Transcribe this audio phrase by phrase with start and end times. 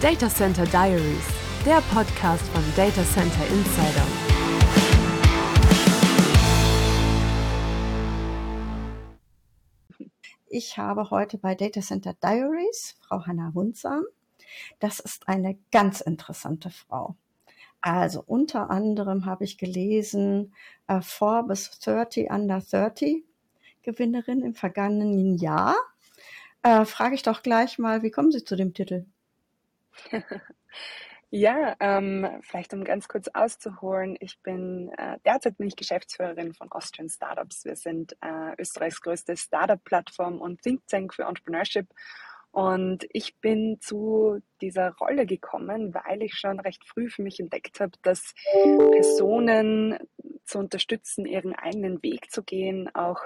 [0.00, 1.26] Data Center Diaries,
[1.66, 4.06] der Podcast von Data Center Insider.
[10.46, 14.04] Ich habe heute bei Data Center Diaries Frau Hanna Hundsam.
[14.78, 17.16] Das ist eine ganz interessante Frau.
[17.80, 20.54] Also unter anderem habe ich gelesen
[20.86, 23.24] äh, Forbes 30 Under 30
[23.82, 25.74] Gewinnerin im vergangenen Jahr.
[26.62, 29.04] Äh, frage ich doch gleich mal, wie kommen Sie zu dem Titel?
[31.30, 36.72] Ja, ähm, vielleicht um ganz kurz auszuholen, ich bin äh, derzeit bin ich Geschäftsführerin von
[36.72, 37.66] Austrian Startups.
[37.66, 41.86] Wir sind äh, Österreichs größte Startup-Plattform und Think Tank für Entrepreneurship
[42.50, 47.78] und ich bin zu dieser Rolle gekommen, weil ich schon recht früh für mich entdeckt
[47.80, 48.34] habe, dass
[48.90, 49.98] Personen
[50.48, 53.20] zu unterstützen, ihren eigenen Weg zu gehen, auch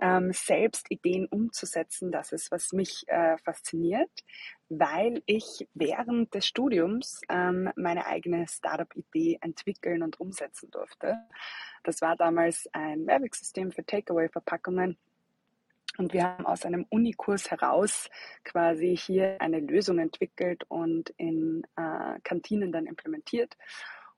[0.00, 4.10] ähm, selbst Ideen umzusetzen, das ist, was mich äh, fasziniert,
[4.68, 11.16] weil ich während des Studiums ähm, meine eigene Startup-Idee entwickeln und umsetzen durfte.
[11.82, 14.96] Das war damals ein Mehrwegsystem für Takeaway-Verpackungen
[15.98, 18.10] und wir haben aus einem Unikurs heraus
[18.44, 23.56] quasi hier eine Lösung entwickelt und in äh, Kantinen dann implementiert.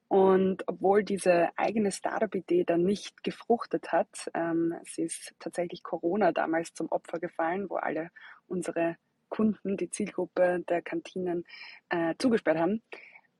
[0.08, 6.72] Und obwohl diese eigene Startup-Idee dann nicht gefruchtet hat, ähm, sie ist tatsächlich Corona damals
[6.72, 8.10] zum Opfer gefallen, wo alle
[8.46, 8.96] unsere
[9.28, 11.44] Kunden, die Zielgruppe der Kantinen
[11.90, 12.82] äh, zugesperrt haben,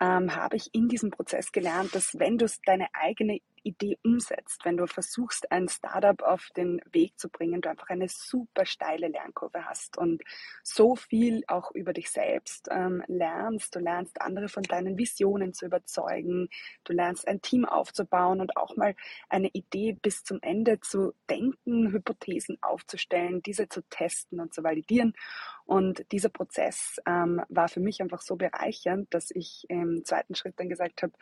[0.01, 4.77] ähm, habe ich in diesem Prozess gelernt, dass wenn du deine eigene Idee umsetzt, wenn
[4.77, 9.65] du versuchst, ein Startup auf den Weg zu bringen, du einfach eine super steile Lernkurve
[9.65, 10.23] hast und
[10.63, 13.75] so viel auch über dich selbst ähm, lernst.
[13.75, 16.49] Du lernst andere von deinen Visionen zu überzeugen.
[16.85, 18.95] Du lernst ein Team aufzubauen und auch mal
[19.29, 25.15] eine Idee bis zum Ende zu denken, Hypothesen aufzustellen, diese zu testen und zu validieren.
[25.69, 30.55] Und dieser Prozess ähm, war für mich einfach so bereichernd, dass ich im zweiten Schritt
[30.57, 31.13] dann gesagt habe,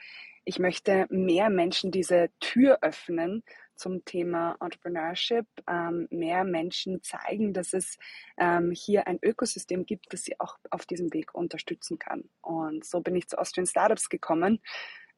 [0.45, 3.43] ich möchte mehr Menschen diese Tür öffnen
[3.75, 7.99] zum Thema Entrepreneurship, ähm, mehr Menschen zeigen, dass es
[8.39, 12.23] ähm, hier ein Ökosystem gibt, das sie auch auf diesem Weg unterstützen kann.
[12.41, 14.61] Und so bin ich zu Austrian Startups gekommen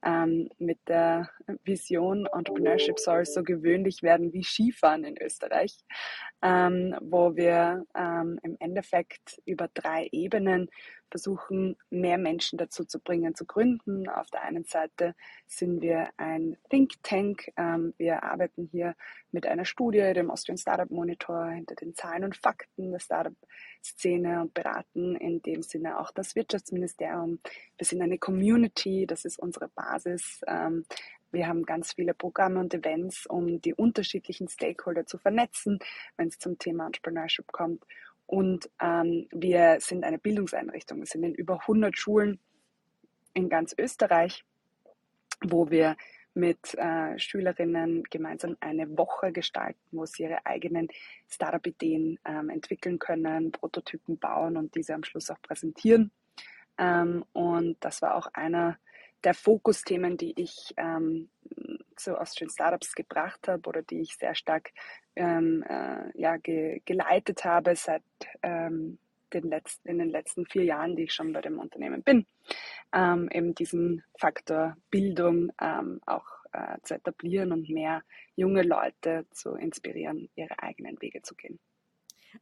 [0.05, 1.31] ähm, mit der
[1.65, 5.77] Vision, Entrepreneurship soll so gewöhnlich werden wie Skifahren in Österreich,
[6.43, 10.69] ähm, wo wir ähm, im Endeffekt über drei Ebenen
[11.11, 14.09] versuchen, mehr Menschen dazu zu bringen, zu gründen.
[14.09, 15.15] Auf der einen Seite
[15.47, 17.51] sind wir ein Think Tank.
[17.57, 18.95] Ähm, wir arbeiten hier
[19.33, 24.55] mit einer Studie, dem Austrian Startup Monitor, hinter den Zahlen und Fakten der Startup-Szene und
[24.55, 27.41] beraten in dem Sinne auch das Wirtschaftsministerium.
[27.77, 30.41] Wir sind eine Community, das ist unsere Basis.
[30.47, 30.85] Ähm,
[31.31, 35.79] wir haben ganz viele Programme und Events, um die unterschiedlichen Stakeholder zu vernetzen,
[36.17, 37.85] wenn es zum Thema Entrepreneurship kommt.
[38.29, 40.99] Und ähm, wir sind eine Bildungseinrichtung.
[40.99, 42.39] Wir sind in über 100 Schulen
[43.33, 44.45] in ganz Österreich,
[45.43, 45.97] wo wir
[46.35, 50.89] mit äh, Schülerinnen gemeinsam eine Woche gestalten, wo sie ihre eigenen
[51.27, 56.13] Startup-Ideen ähm, entwickeln können, Prototypen bauen und diese am Schluss auch präsentieren.
[56.77, 58.79] Ähm, und das war auch einer
[59.25, 61.29] der Fokusthemen, die ich ähm,
[61.97, 64.71] zu Austrian Startups gebracht habe oder die ich sehr stark
[65.17, 68.03] ähm, äh, ja, ge geleitet habe seit
[68.43, 68.99] ähm,
[69.33, 72.27] den letzten, in den letzten vier Jahren, die ich schon bei dem Unternehmen bin,
[72.95, 78.03] ähm, eben diesen Faktor Bildung ähm, auch äh, zu etablieren und mehr
[78.37, 81.59] junge Leute zu inspirieren, ihre eigenen Wege zu gehen.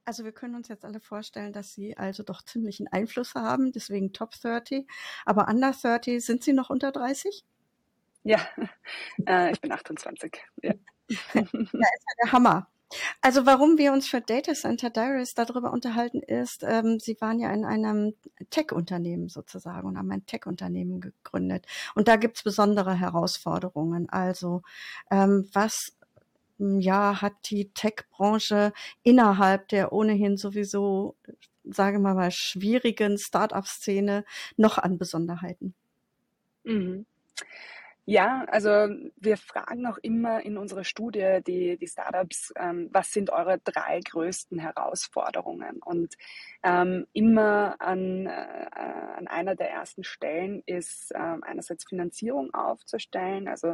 [0.04, 4.12] Also wir können uns jetzt alle vorstellen, dass Sie also doch ziemlichen Einfluss haben, deswegen
[4.12, 4.86] Top 30.
[5.24, 7.44] Aber Under 30, sind Sie noch unter 30?
[8.22, 8.40] Ja,
[9.26, 10.42] äh, ich bin 28.
[10.62, 10.74] Ja.
[11.08, 12.68] ja, ist ja der Hammer.
[13.20, 17.52] Also warum wir uns für Data Center Diaries darüber unterhalten ist, ähm, Sie waren ja
[17.52, 18.14] in einem
[18.50, 21.66] Tech-Unternehmen sozusagen und haben ein Tech-Unternehmen gegründet.
[21.94, 24.08] Und da gibt's besondere Herausforderungen.
[24.08, 24.62] Also
[25.10, 25.95] ähm, was
[26.58, 28.72] ja hat die Tech-Branche
[29.02, 31.16] innerhalb der ohnehin sowieso,
[31.64, 34.24] sage mal mal, schwierigen Start-up-Szene
[34.56, 35.74] noch an Besonderheiten?
[36.64, 37.06] Mhm.
[38.08, 38.70] Ja, also
[39.16, 43.98] wir fragen auch immer in unserer Studie die, die Startups, ähm, was sind eure drei
[43.98, 45.80] größten Herausforderungen?
[45.84, 46.14] Und
[46.62, 53.48] ähm, immer an, äh, an einer der ersten Stellen ist äh, einerseits Finanzierung aufzustellen.
[53.48, 53.70] Also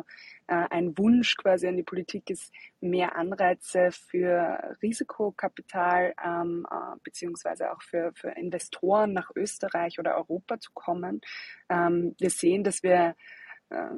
[0.46, 7.70] äh, ein Wunsch quasi an die Politik ist, mehr Anreize für Risikokapital ähm, äh, beziehungsweise
[7.70, 11.20] auch für, für Investoren nach Österreich oder Europa zu kommen.
[11.68, 13.14] Ähm, wir sehen, dass wir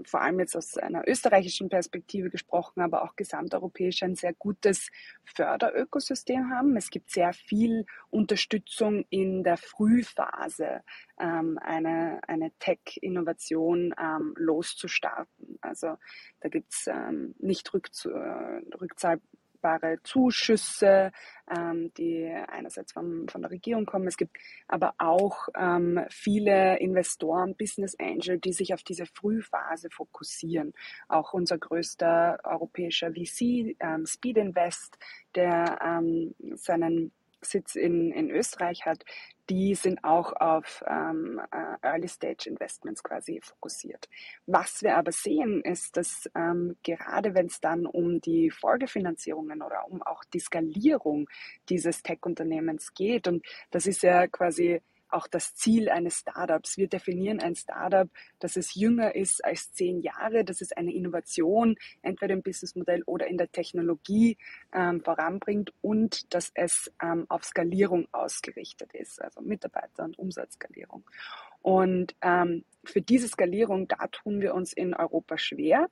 [0.04, 4.90] vor allem jetzt aus einer österreichischen Perspektive gesprochen, aber auch gesamteuropäisch ein sehr gutes
[5.24, 6.76] Förderökosystem haben.
[6.76, 10.82] Es gibt sehr viel Unterstützung in der Frühphase,
[11.18, 15.58] ähm, eine, eine Tech-Innovation ähm, loszustarten.
[15.60, 15.96] Also
[16.40, 19.20] da gibt's ähm, nicht rückzu, äh, rückzahl
[19.64, 21.12] verfügbare Zuschüsse,
[21.50, 24.06] ähm, die einerseits vom, von der Regierung kommen.
[24.06, 24.36] Es gibt
[24.68, 30.74] aber auch ähm, viele Investoren, Business Angel, die sich auf diese Frühphase fokussieren.
[31.08, 34.98] Auch unser größter europäischer VC, ähm, Speed Invest,
[35.34, 37.12] der ähm, seinen
[37.44, 39.04] Sitz in, in Österreich hat,
[39.50, 44.08] die sind auch auf ähm, äh, Early Stage Investments quasi fokussiert.
[44.46, 49.86] Was wir aber sehen, ist, dass ähm, gerade wenn es dann um die Folgefinanzierungen oder
[49.88, 51.28] um auch die Skalierung
[51.68, 54.80] dieses Tech-Unternehmens geht, und das ist ja quasi
[55.14, 56.76] auch das Ziel eines Startups.
[56.76, 58.08] Wir definieren ein Startup,
[58.40, 63.26] dass es jünger ist als zehn Jahre, dass es eine Innovation entweder im Businessmodell oder
[63.26, 64.36] in der Technologie
[64.72, 71.04] ähm, voranbringt und dass es ähm, auf Skalierung ausgerichtet ist, also Mitarbeiter- und Umsatzskalierung.
[71.62, 75.88] Und ähm, für diese Skalierung, da tun wir uns in Europa schwer.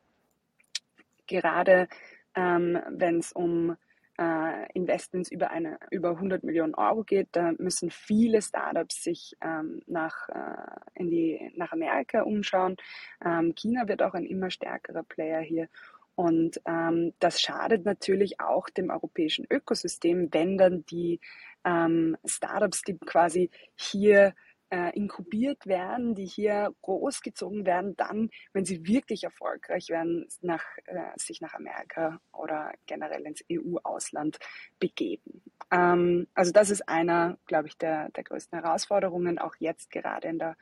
[1.27, 1.89] Gerade
[2.35, 3.77] ähm, wenn es um
[4.19, 7.29] äh, Investments über, eine, über 100 Millionen Euro geht.
[7.33, 12.77] Da müssen viele Startups sich ähm, nach, äh, in die, nach Amerika umschauen.
[13.25, 15.69] Ähm, China wird auch ein immer stärkerer Player hier.
[16.15, 21.21] Und ähm, das schadet natürlich auch dem europäischen Ökosystem, wenn dann die
[21.65, 24.35] ähm, Startups, die quasi hier
[24.73, 31.13] äh, inkubiert werden, die hier großgezogen werden, dann, wenn sie wirklich erfolgreich werden, nach, äh,
[31.17, 34.39] sich nach Amerika oder generell ins EU-Ausland
[34.79, 35.43] begeben.
[35.71, 40.39] Ähm, also das ist einer, glaube ich, der, der größten Herausforderungen, auch jetzt gerade in
[40.39, 40.57] der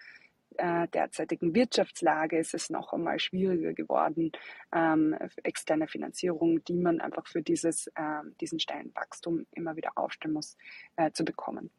[0.57, 4.33] äh, derzeitigen Wirtschaftslage ist es noch einmal schwieriger geworden,
[4.75, 10.35] ähm, externe Finanzierung, die man einfach für dieses, äh, diesen steilen Wachstum immer wieder aufstellen
[10.35, 10.57] muss,
[10.97, 11.71] äh, zu bekommen.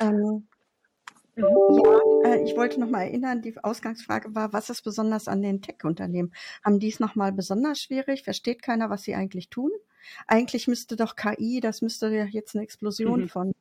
[0.00, 0.48] Ähm,
[1.40, 5.62] ja, äh, ich wollte noch mal erinnern, die Ausgangsfrage war, was ist besonders an den
[5.62, 6.32] Tech-Unternehmen?
[6.64, 8.24] Haben die es noch mal besonders schwierig?
[8.24, 9.70] Versteht keiner, was sie eigentlich tun?
[10.26, 13.28] Eigentlich müsste doch KI, das müsste ja jetzt eine Explosion mhm.
[13.28, 13.54] von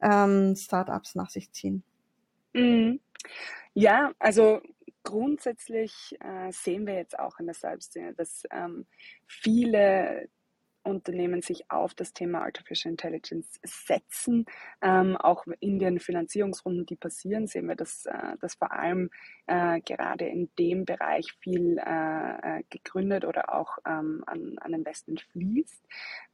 [0.00, 1.82] ähm, Startups nach sich ziehen.
[2.52, 3.00] Mhm.
[3.74, 4.60] Ja, also
[5.02, 8.86] grundsätzlich äh, sehen wir jetzt auch in der Selbstszene, dass ähm,
[9.26, 10.28] viele
[10.84, 14.46] Unternehmen sich auf das Thema Artificial Intelligence setzen.
[14.82, 19.10] Ähm, auch in den Finanzierungsrunden, die passieren, sehen wir, dass, äh, dass vor allem
[19.46, 25.20] äh, gerade in dem Bereich viel äh, äh gegründet oder auch ähm, an, an Investment
[25.32, 25.82] fließt.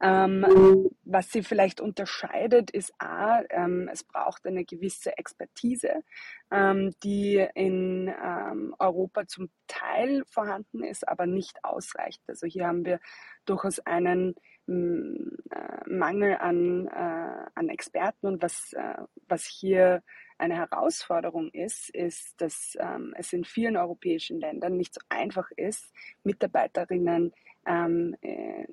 [0.01, 6.03] Ähm, was sie vielleicht unterscheidet, ist A, ähm, es braucht eine gewisse Expertise,
[6.51, 12.21] ähm, die in ähm, Europa zum Teil vorhanden ist, aber nicht ausreicht.
[12.27, 12.99] Also hier haben wir
[13.45, 14.35] durchaus einen
[14.67, 18.27] Mangel an, äh, an Experten.
[18.27, 18.95] Und was, äh,
[19.27, 20.03] was hier
[20.37, 25.93] eine Herausforderung ist, ist, dass ähm, es in vielen europäischen Ländern nicht so einfach ist,
[26.23, 27.33] Mitarbeiterinnen
[27.65, 28.65] ähm, äh,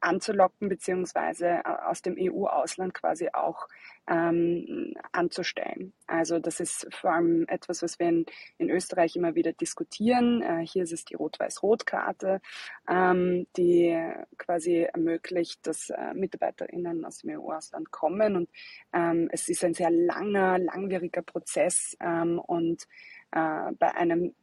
[0.00, 3.68] anzulocken beziehungsweise aus dem EU-Ausland quasi auch
[4.06, 5.94] ähm, anzustellen.
[6.06, 8.26] Also das ist vor allem etwas, was wir in,
[8.58, 10.42] in Österreich immer wieder diskutieren.
[10.42, 12.40] Äh, hier ist es die Rot-Weiß-Rot-Karte,
[12.88, 13.98] ähm, die
[14.36, 18.36] quasi ermöglicht, dass äh, MitarbeiterInnen aus dem EU-Ausland kommen.
[18.36, 18.50] Und
[18.92, 22.86] ähm, es ist ein sehr langer, langwieriger Prozess ähm, und
[23.32, 24.34] äh, bei einem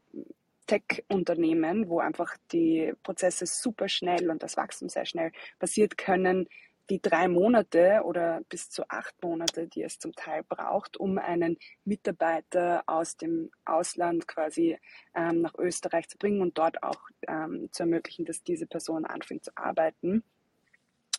[0.72, 6.48] Tech-Unternehmen, wo einfach die Prozesse super schnell und das Wachstum sehr schnell passiert, können
[6.90, 11.58] die drei Monate oder bis zu acht Monate, die es zum Teil braucht, um einen
[11.84, 14.78] Mitarbeiter aus dem Ausland quasi
[15.14, 19.44] ähm, nach Österreich zu bringen und dort auch ähm, zu ermöglichen, dass diese Person anfängt
[19.44, 20.24] zu arbeiten.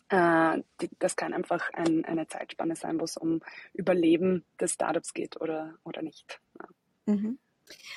[0.09, 3.41] Äh, die, das kann einfach ein, eine Zeitspanne sein, wo es um
[3.73, 6.39] Überleben des Startups geht oder, oder nicht.
[6.59, 7.13] Ja.
[7.13, 7.37] Mhm.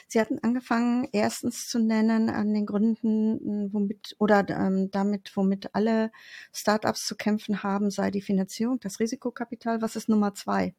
[0.08, 6.10] Sie hatten angefangen, erstens zu nennen an den Gründen, womit oder ähm, damit, womit alle
[6.52, 9.82] Startups zu kämpfen haben, sei die Finanzierung, das Risikokapital.
[9.82, 10.74] Was ist Nummer zwei?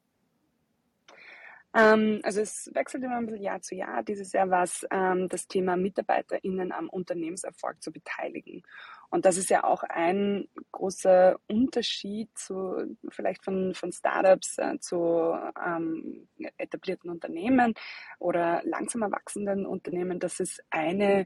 [1.73, 4.03] Ähm, also es wechselt immer ein bisschen Jahr zu Jahr.
[4.03, 8.63] Dieses Jahr war es ähm, das Thema MitarbeiterInnen am Unternehmenserfolg zu beteiligen.
[9.09, 15.33] Und das ist ja auch ein großer Unterschied zu vielleicht von, von Startups äh, zu
[15.65, 17.73] ähm, etablierten Unternehmen
[18.19, 21.25] oder langsam erwachsenden Unternehmen, dass es eine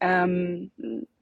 [0.00, 0.72] ähm,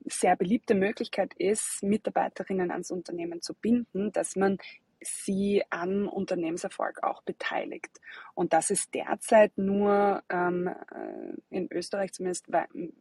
[0.07, 4.59] sehr beliebte Möglichkeit ist, Mitarbeiterinnen ans Unternehmen zu binden, dass man
[5.02, 8.00] sie an Unternehmenserfolg auch beteiligt.
[8.35, 12.47] Und das ist derzeit nur ähm, äh, in Österreich zumindest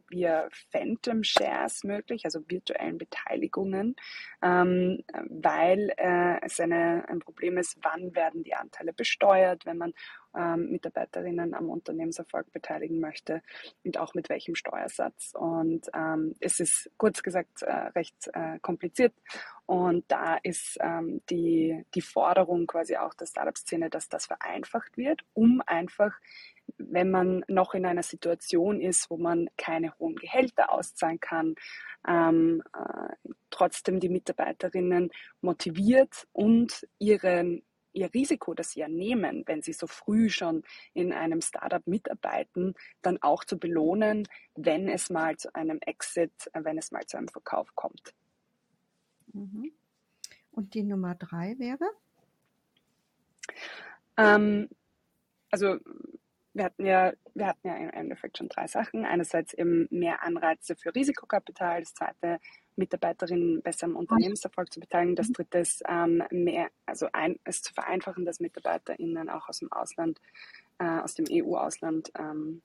[0.08, 3.96] via Phantom Shares möglich, also virtuellen Beteiligungen,
[4.42, 9.94] ähm, weil äh, es eine, ein Problem ist, wann werden die Anteile besteuert, wenn man
[10.36, 13.42] ähm, Mitarbeiterinnen am Unternehmenserfolg beteiligen möchte
[13.84, 15.32] und auch mit welchem Steuersatz.
[15.34, 19.14] Und ähm, es ist kurz gesagt äh, recht äh, kompliziert
[19.66, 25.22] und da ist ähm, die, die Forderung quasi auch der Startup-Szene, dass das vereinfacht wird,
[25.34, 26.12] um einfach
[26.78, 31.54] wenn man noch in einer Situation ist, wo man keine hohen Gehälter auszahlen kann,
[32.06, 35.10] ähm, äh, trotzdem die Mitarbeiterinnen
[35.40, 40.62] motiviert und ihren ihr Risiko, das sie ja nehmen, wenn sie so früh schon
[40.94, 46.64] in einem Startup mitarbeiten, dann auch zu belohnen, wenn es mal zu einem Exit, äh,
[46.64, 48.14] wenn es mal zu einem Verkauf kommt.
[49.32, 49.72] Mhm.
[50.52, 51.88] Und die Nummer drei wäre?
[54.16, 54.68] Ähm,
[55.50, 55.78] also
[56.52, 59.04] wir hatten ja, wir hatten ja im Endeffekt schon drei Sachen.
[59.04, 62.40] Einerseits eben mehr Anreize für Risikokapital, das zweite
[62.76, 65.16] Mitarbeiterinnen besser am Unternehmenserfolg zu beteiligen.
[65.16, 69.70] Das dritte ist ähm, mehr, also ein, es zu vereinfachen, dass MitarbeiterInnen auch aus dem
[69.72, 70.20] Ausland,
[70.78, 72.62] äh, aus dem EU-Ausland ähm,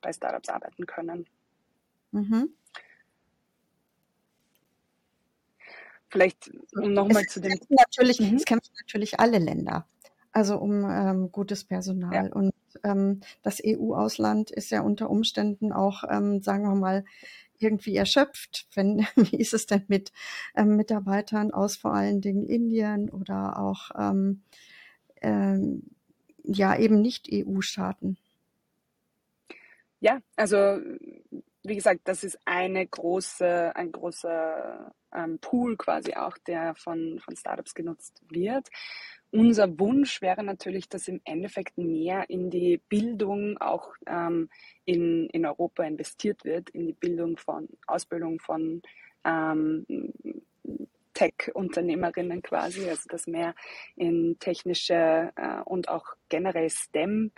[0.00, 1.26] bei Startups arbeiten können.
[2.12, 2.50] Mhm.
[6.08, 7.58] Vielleicht um nochmal zu dem.
[7.68, 8.36] Natürlich, mhm.
[8.36, 9.86] Es kämpfen natürlich alle Länder.
[10.30, 12.12] Also um ähm, gutes Personal.
[12.12, 12.32] Ja.
[12.32, 17.04] Und ähm, das EU-Ausland ist ja unter Umständen auch, ähm, sagen wir mal,
[17.58, 18.66] irgendwie erschöpft.
[18.74, 20.12] Wenn, wie ist es denn mit
[20.56, 24.42] ähm, Mitarbeitern aus vor allen Dingen Indien oder auch ähm,
[25.20, 25.82] ähm,
[26.42, 28.18] ja eben nicht EU-Staaten?
[30.00, 30.78] Ja, also
[31.62, 37.36] wie gesagt, das ist eine große, ein großer ähm, Pool quasi auch, der von, von
[37.36, 38.68] Startups genutzt wird.
[39.30, 44.48] Unser Wunsch wäre natürlich, dass im Endeffekt mehr in die Bildung auch ähm,
[44.84, 48.80] in, in Europa investiert wird, in die Bildung von Ausbildung von
[49.24, 49.84] ähm,
[51.14, 53.54] Tech-Unternehmerinnen quasi, also dass mehr
[53.96, 57.32] in technische äh, und auch generell STEM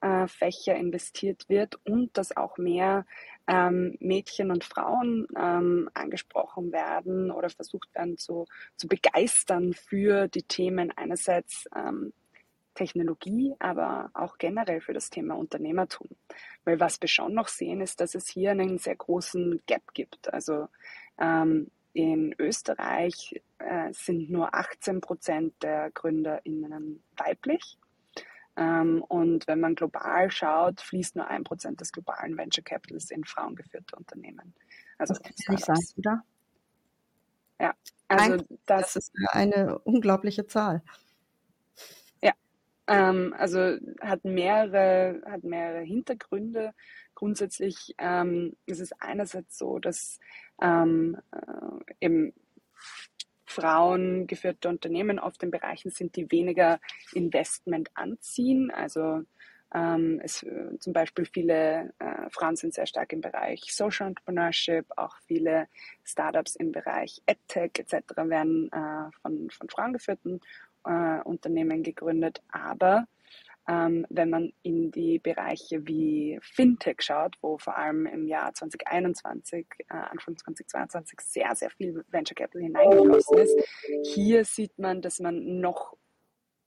[0.00, 0.26] äh,
[0.66, 3.06] investiert wird und dass auch mehr
[3.48, 10.42] ähm, Mädchen und Frauen ähm, angesprochen werden oder versucht werden zu, zu begeistern für die
[10.42, 12.12] Themen einerseits ähm,
[12.74, 16.08] Technologie, aber auch generell für das Thema Unternehmertum.
[16.64, 20.32] Weil was wir schon noch sehen, ist, dass es hier einen sehr großen Gap gibt.
[20.32, 20.68] Also
[21.18, 27.78] ähm, in Österreich äh, sind nur 18 Prozent der GründerInnen weiblich.
[28.58, 33.24] Ähm, und wenn man global schaut, fließt nur ein Prozent des globalen Venture Capitals in
[33.24, 34.52] frauengeführte Unternehmen.
[34.98, 36.24] Also das kann nicht sein, oder?
[37.60, 37.74] Ja,
[38.08, 38.36] also
[38.66, 40.82] das, das ist eine unglaubliche Zahl.
[42.20, 42.32] Ja,
[42.88, 46.74] ähm, also hat mehrere, hat mehrere Hintergründe.
[47.14, 50.18] Grundsätzlich ähm, ist es einerseits so, dass
[50.60, 52.32] ähm, äh, eben
[53.48, 56.80] frauengeführte Unternehmen oft in Bereichen sind, die weniger
[57.14, 58.70] Investment anziehen.
[58.70, 59.22] Also
[59.74, 64.86] ähm, es, äh, zum Beispiel viele äh, Frauen sind sehr stark im Bereich Social Entrepreneurship,
[64.96, 65.68] auch viele
[66.04, 68.16] Startups im Bereich EdTech etc.
[68.16, 70.40] werden äh, von, von frauengeführten
[70.84, 72.42] äh, Unternehmen gegründet.
[72.50, 73.06] Aber
[73.68, 79.66] ähm, wenn man in die Bereiche wie Fintech schaut, wo vor allem im Jahr 2021,
[79.78, 83.56] äh, Anfang 2022 sehr, sehr viel Venture Capital hineingeflossen ist.
[84.04, 85.96] Hier sieht man, dass man noch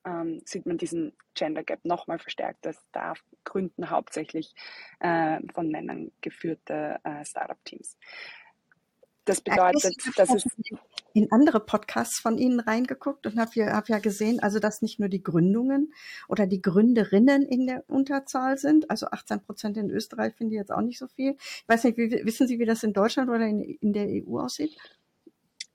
[0.06, 2.66] ähm, sieht man diesen Gender Gap nochmal verstärkt.
[2.66, 4.54] Das da gründen hauptsächlich
[5.00, 7.98] äh, von Männern geführte äh, Startup-Teams.
[9.26, 10.46] Das bedeutet, dass es
[11.14, 15.10] in andere Podcasts von Ihnen reingeguckt und habe hab ja gesehen, also dass nicht nur
[15.10, 15.94] die Gründungen
[16.28, 20.72] oder die Gründerinnen in der Unterzahl sind, also 18 Prozent in Österreich finde ich jetzt
[20.72, 21.36] auch nicht so viel.
[21.38, 24.40] Ich weiß nicht, wie, wissen Sie, wie das in Deutschland oder in, in der EU
[24.40, 24.76] aussieht?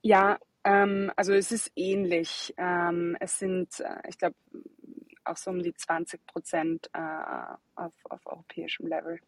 [0.01, 2.53] Ja, ähm, also es ist ähnlich.
[2.57, 4.35] Ähm, es sind, äh, ich glaube,
[5.23, 6.99] auch so um die 20 Prozent äh,
[7.75, 9.19] auf, auf europäischem Level.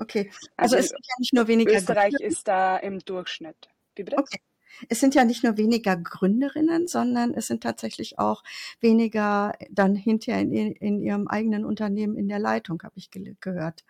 [0.00, 1.76] Okay, also, also es sind ja nicht nur weniger.
[1.76, 2.26] Österreich Gründer.
[2.26, 3.68] ist da im Durchschnitt.
[3.94, 4.18] Wie bitte?
[4.18, 4.40] Okay.
[4.88, 8.42] Es sind ja nicht nur weniger Gründerinnen, sondern es sind tatsächlich auch
[8.80, 13.84] weniger dann hinterher in, in ihrem eigenen Unternehmen in der Leitung, habe ich ge gehört.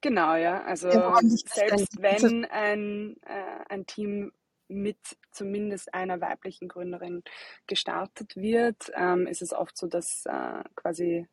[0.00, 0.62] Genau, ja.
[0.62, 4.32] Also ja, selbst wenn ein, äh, ein Team
[4.68, 4.98] mit
[5.32, 7.22] zumindest einer weiblichen Gründerin
[7.66, 11.26] gestartet wird, ähm, ist es oft so, dass äh, quasi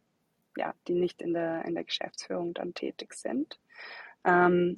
[0.57, 3.59] ja, die nicht in der, in der Geschäftsführung dann tätig sind.
[4.23, 4.75] Ähm,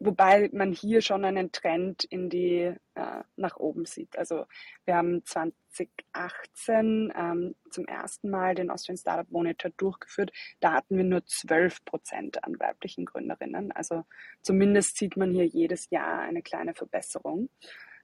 [0.00, 4.18] wobei man hier schon einen Trend in die äh, nach oben sieht.
[4.18, 4.46] Also
[4.86, 10.32] wir haben 2018 ähm, zum ersten Mal den Austrian Startup Monitor durchgeführt.
[10.58, 13.72] Da hatten wir nur 12 Prozent an weiblichen Gründerinnen.
[13.72, 14.04] Also
[14.40, 17.50] zumindest sieht man hier jedes Jahr eine kleine Verbesserung.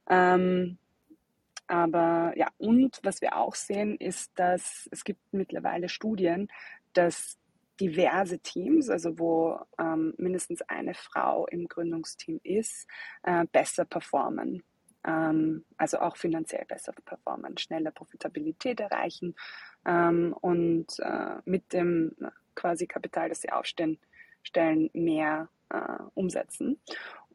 [0.08, 0.78] Ähm,
[1.66, 6.48] aber ja, und was wir auch sehen, ist, dass es gibt mittlerweile Studien,
[6.92, 7.38] dass
[7.80, 12.88] diverse Teams, also wo ähm, mindestens eine Frau im Gründungsteam ist,
[13.22, 14.62] äh, besser performen.
[15.04, 19.34] Ähm, also auch finanziell besser performen, schneller Profitabilität erreichen
[19.84, 22.16] ähm, und äh, mit dem
[22.54, 23.98] quasi Kapital, das sie aufstellen,
[24.42, 26.80] stellen, mehr äh, umsetzen.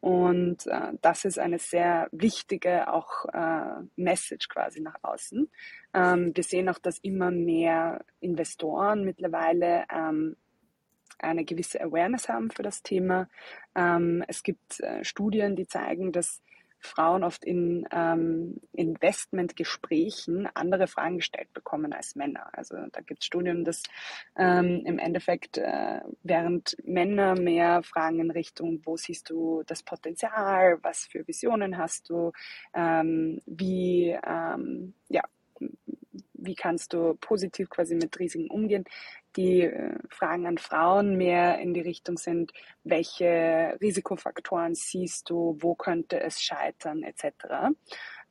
[0.02, 5.48] Und äh, das ist eine sehr wichtige auch äh, Message quasi nach außen.
[5.94, 10.36] Ähm, wir sehen auch, dass immer mehr Investoren mittlerweile ähm,
[11.20, 13.28] eine gewisse Awareness haben für das Thema.
[13.76, 16.42] Ähm, es gibt äh, Studien, die zeigen, dass
[16.82, 22.48] Frauen oft in ähm, Investmentgesprächen andere Fragen gestellt bekommen als Männer.
[22.52, 23.82] Also da gibt es Studien, dass
[24.36, 30.78] ähm, im Endeffekt äh, während Männer mehr Fragen in Richtung, wo siehst du das Potenzial,
[30.82, 32.32] was für Visionen hast du,
[32.74, 35.22] ähm, wie ähm, ja,
[36.44, 38.84] wie kannst du positiv quasi mit Risiken umgehen,
[39.36, 42.52] die äh, Fragen an Frauen mehr in die Richtung sind,
[42.84, 47.74] welche Risikofaktoren siehst du, wo könnte es scheitern, etc.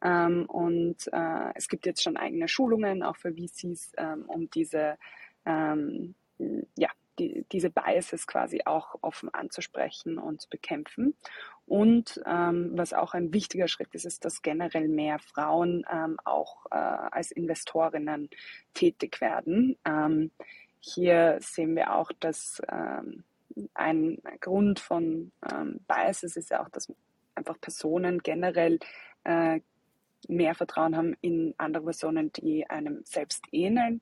[0.03, 4.98] Ähm, und äh, es gibt jetzt schon eigene Schulungen, auch für VCs, ähm, um diese,
[5.46, 6.15] ähm,
[6.77, 6.89] ja,
[7.22, 11.16] die, diese Biases quasi auch offen anzusprechen und zu bekämpfen.
[11.68, 16.66] Und ähm, was auch ein wichtiger Schritt ist, ist, dass generell mehr Frauen ähm, auch
[16.72, 18.30] äh, als Investorinnen
[18.74, 19.78] tätig werden.
[19.86, 20.32] Ähm,
[20.80, 23.24] hier sehen wir auch, dass ähm,
[23.74, 26.92] ein Grund von ähm, Biases ist ja auch, dass
[27.36, 28.80] einfach Personen generell
[29.24, 29.62] äh,
[30.28, 34.01] mehr Vertrauen haben in andere Personen, die einem selbst ähneln.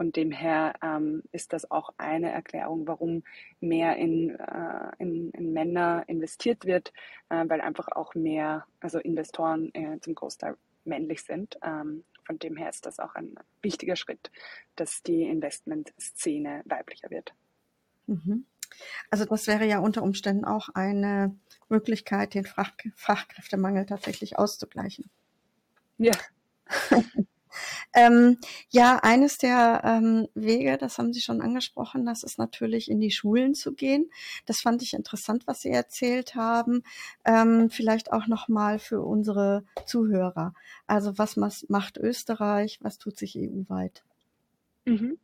[0.00, 3.22] Von dem her ähm, ist das auch eine Erklärung, warum
[3.60, 6.94] mehr in, äh, in, in, Männer investiert wird,
[7.28, 11.58] äh, weil einfach auch mehr, also Investoren äh, zum Großteil männlich sind.
[11.62, 14.30] Ähm, von dem her ist das auch ein wichtiger Schritt,
[14.74, 17.34] dass die Investmentszene weiblicher wird.
[18.06, 18.46] Mhm.
[19.10, 21.36] Also das wäre ja unter Umständen auch eine
[21.68, 25.10] Möglichkeit, den Fach Fachkräftemangel tatsächlich auszugleichen.
[25.98, 26.12] Ja.
[27.92, 28.38] Ähm,
[28.70, 33.10] ja, eines der ähm, Wege, das haben Sie schon angesprochen, das ist natürlich in die
[33.10, 34.10] Schulen zu gehen.
[34.46, 36.82] Das fand ich interessant, was Sie erzählt haben.
[37.24, 40.54] Ähm, vielleicht auch nochmal für unsere Zuhörer.
[40.86, 44.04] Also was macht Österreich, was tut sich EU-weit?
[44.84, 45.18] Mhm.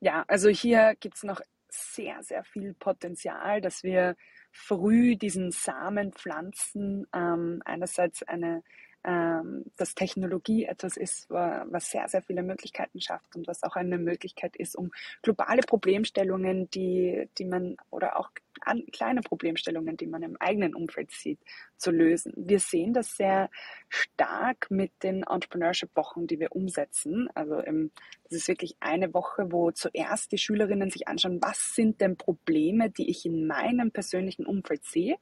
[0.00, 4.16] Ja, also hier gibt es noch sehr, sehr viel Potenzial, dass wir
[4.52, 7.06] früh diesen Samen pflanzen.
[7.12, 8.62] Ähm, einerseits eine
[9.04, 13.98] ähm, dass Technologie etwas ist, was sehr, sehr viele Möglichkeiten schafft und was auch eine
[13.98, 14.90] Möglichkeit ist, um
[15.22, 21.10] globale Problemstellungen, die, die man oder auch an, kleine Problemstellungen, die man im eigenen Umfeld
[21.10, 21.40] sieht,
[21.76, 22.32] zu lösen.
[22.36, 23.50] Wir sehen das sehr
[23.88, 27.28] stark mit den Entrepreneurship-Wochen, die wir umsetzen.
[27.34, 27.90] Also im,
[28.24, 32.90] das ist wirklich eine Woche, wo zuerst die Schülerinnen sich anschauen, was sind denn Probleme,
[32.90, 35.16] die ich in meinem persönlichen Umfeld sehe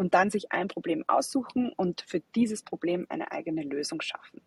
[0.00, 4.40] und dann sich ein Problem aussuchen und für dieses Problem eine eigene Lösung schaffen.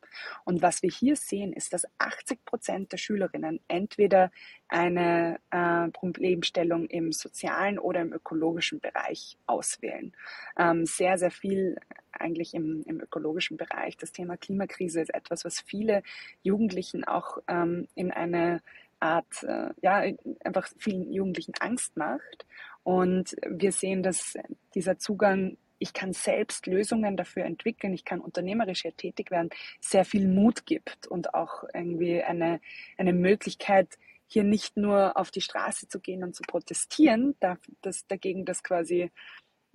[0.45, 4.31] Und was wir hier sehen, ist, dass 80 Prozent der Schülerinnen entweder
[4.67, 10.15] eine äh, Problemstellung im sozialen oder im ökologischen Bereich auswählen.
[10.57, 11.77] Ähm, sehr, sehr viel
[12.11, 13.95] eigentlich im, im ökologischen Bereich.
[13.95, 16.01] Das Thema Klimakrise ist etwas, was viele
[16.41, 18.63] Jugendlichen auch ähm, in eine
[18.99, 20.01] Art, äh, ja,
[20.43, 22.47] einfach vielen Jugendlichen Angst macht.
[22.83, 24.37] Und wir sehen, dass
[24.75, 30.05] dieser Zugang, ich kann selbst Lösungen dafür entwickeln, ich kann unternehmerisch hier tätig werden, sehr
[30.05, 32.59] viel Mut gibt und auch irgendwie eine,
[32.97, 38.07] eine Möglichkeit, hier nicht nur auf die Straße zu gehen und zu protestieren, da, das,
[38.07, 39.11] dagegen, dass quasi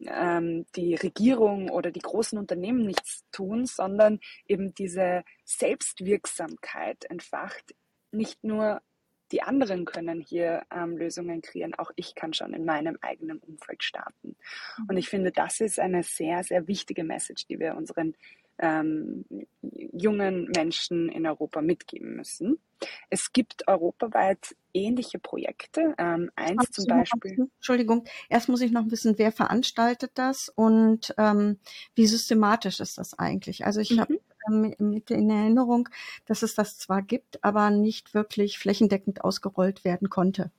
[0.05, 7.75] ähm, die Regierung oder die großen Unternehmen nichts tun, sondern eben diese Selbstwirksamkeit entfacht,
[8.11, 8.81] nicht nur
[9.33, 11.75] die anderen können hier ähm, Lösungen kreieren.
[11.75, 14.37] Auch ich kann schon in meinem eigenen Umfeld starten.
[14.79, 14.85] Mhm.
[14.89, 18.15] Und ich finde, das ist eine sehr, sehr wichtige Message, die wir unseren
[18.59, 19.25] ähm,
[19.63, 22.59] jungen Menschen in Europa mitgeben müssen.
[23.11, 25.95] Es gibt europaweit ähnliche Projekte.
[25.99, 27.49] Ähm, eins Ach, zum Beispiel.
[27.57, 31.59] Entschuldigung, erst muss ich noch wissen, wer veranstaltet das und ähm,
[31.95, 33.65] wie systematisch ist das eigentlich?
[33.65, 34.01] Also ich mhm.
[34.01, 35.89] habe mit in Erinnerung,
[36.27, 40.51] dass es das zwar gibt, aber nicht wirklich flächendeckend ausgerollt werden konnte.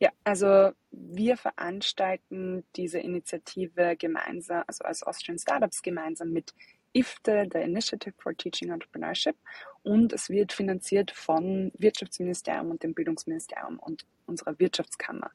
[0.00, 6.54] Ja, also wir veranstalten diese Initiative gemeinsam, also als Austrian Startups gemeinsam mit
[6.92, 9.36] IFTE, der Initiative for Teaching Entrepreneurship,
[9.82, 15.30] und es wird finanziert vom Wirtschaftsministerium und dem Bildungsministerium und unserer Wirtschaftskammer.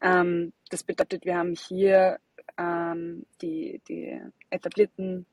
[0.00, 2.18] Ähm, das bedeutet, wir haben hier
[2.58, 4.20] ähm, die, die
[4.50, 5.26] etablierten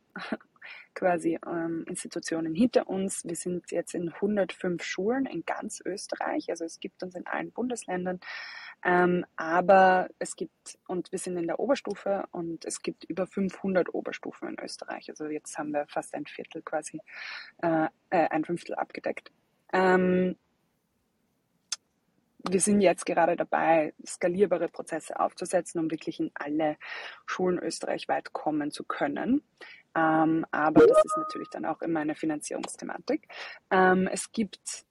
[0.93, 3.23] quasi ähm, Institutionen hinter uns.
[3.25, 7.51] Wir sind jetzt in 105 Schulen in ganz Österreich, also es gibt uns in allen
[7.51, 8.19] Bundesländern.
[8.85, 13.93] Ähm, aber es gibt, und wir sind in der Oberstufe und es gibt über 500
[13.93, 15.09] Oberstufen in Österreich.
[15.09, 17.01] Also jetzt haben wir fast ein Viertel quasi,
[17.61, 19.31] äh, äh, ein Fünftel abgedeckt.
[19.73, 20.37] Ähm,
[22.49, 26.77] wir sind jetzt gerade dabei, skalierbare Prozesse aufzusetzen, um wirklich in alle
[27.25, 29.41] Schulen österreichweit kommen zu können.
[29.97, 33.27] Ähm, aber das ist natürlich dann auch immer eine Finanzierungsthematik.
[33.71, 34.85] Ähm, es gibt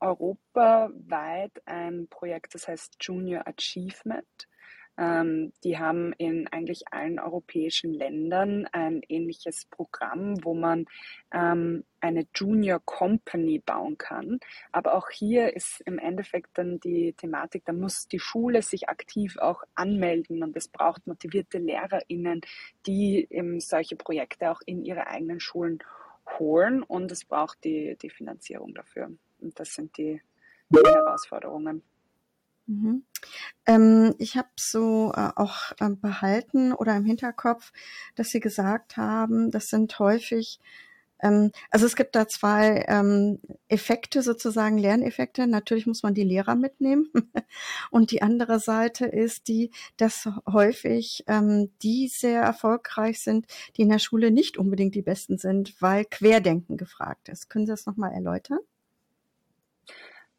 [0.00, 4.48] europaweit ein Projekt, das heißt Junior Achievement.
[4.98, 10.86] Ähm, die haben in eigentlich allen europäischen Ländern ein ähnliches Programm, wo man
[11.32, 14.40] ähm, eine Junior Company bauen kann.
[14.72, 19.38] Aber auch hier ist im Endeffekt dann die Thematik, da muss die Schule sich aktiv
[19.38, 22.40] auch anmelden und es braucht motivierte LehrerInnen,
[22.86, 25.78] die eben solche Projekte auch in ihre eigenen Schulen
[26.38, 29.10] holen und es braucht die, die Finanzierung dafür.
[29.40, 30.20] Und das sind die,
[30.70, 31.82] die Herausforderungen.
[32.68, 33.02] Mhm.
[33.66, 37.72] Ähm, ich habe so äh, auch äh, behalten oder im Hinterkopf,
[38.14, 40.60] dass Sie gesagt haben, das sind häufig
[41.20, 45.46] ähm, also es gibt da zwei ähm, Effekte sozusagen, Lerneffekte.
[45.46, 47.10] Natürlich muss man die Lehrer mitnehmen.
[47.90, 53.88] Und die andere Seite ist die, dass häufig ähm, die sehr erfolgreich sind, die in
[53.88, 57.50] der Schule nicht unbedingt die Besten sind, weil Querdenken gefragt ist.
[57.50, 58.60] Können Sie das nochmal erläutern?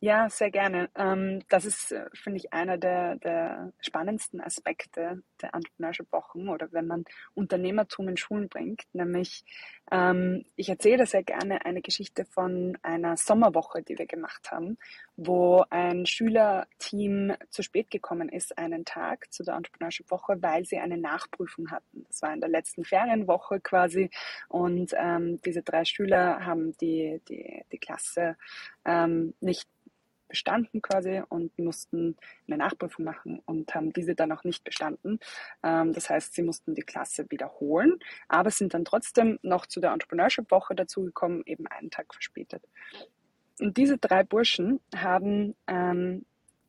[0.02, 0.90] Ja, sehr gerne.
[0.96, 6.88] Ähm, das ist, äh, finde ich, einer der, der spannendsten Aspekte der Entrepreneurship-Wochen oder wenn
[6.88, 8.84] man Unternehmertum in Schulen bringt.
[8.94, 9.44] Nämlich,
[9.92, 14.78] ähm, ich erzähle sehr gerne eine Geschichte von einer Sommerwoche, die wir gemacht haben,
[15.22, 20.98] wo ein Schülerteam zu spät gekommen ist, einen Tag zu der Entrepreneurship-Woche, weil sie eine
[20.98, 22.06] Nachprüfung hatten.
[22.08, 24.10] Das war in der letzten Ferienwoche quasi
[24.48, 28.38] und ähm, diese drei Schüler haben die, die, die Klasse
[28.86, 29.68] ähm, nicht
[30.30, 32.16] bestanden quasi und mussten
[32.48, 35.20] eine Nachprüfung machen und haben diese dann auch nicht bestanden.
[35.64, 39.92] Ähm, das heißt, sie mussten die Klasse wiederholen, aber sind dann trotzdem noch zu der
[39.92, 42.64] Entrepreneurship-Woche dazugekommen, eben einen Tag verspätet.
[43.60, 46.26] Und diese drei Burschen haben ähm,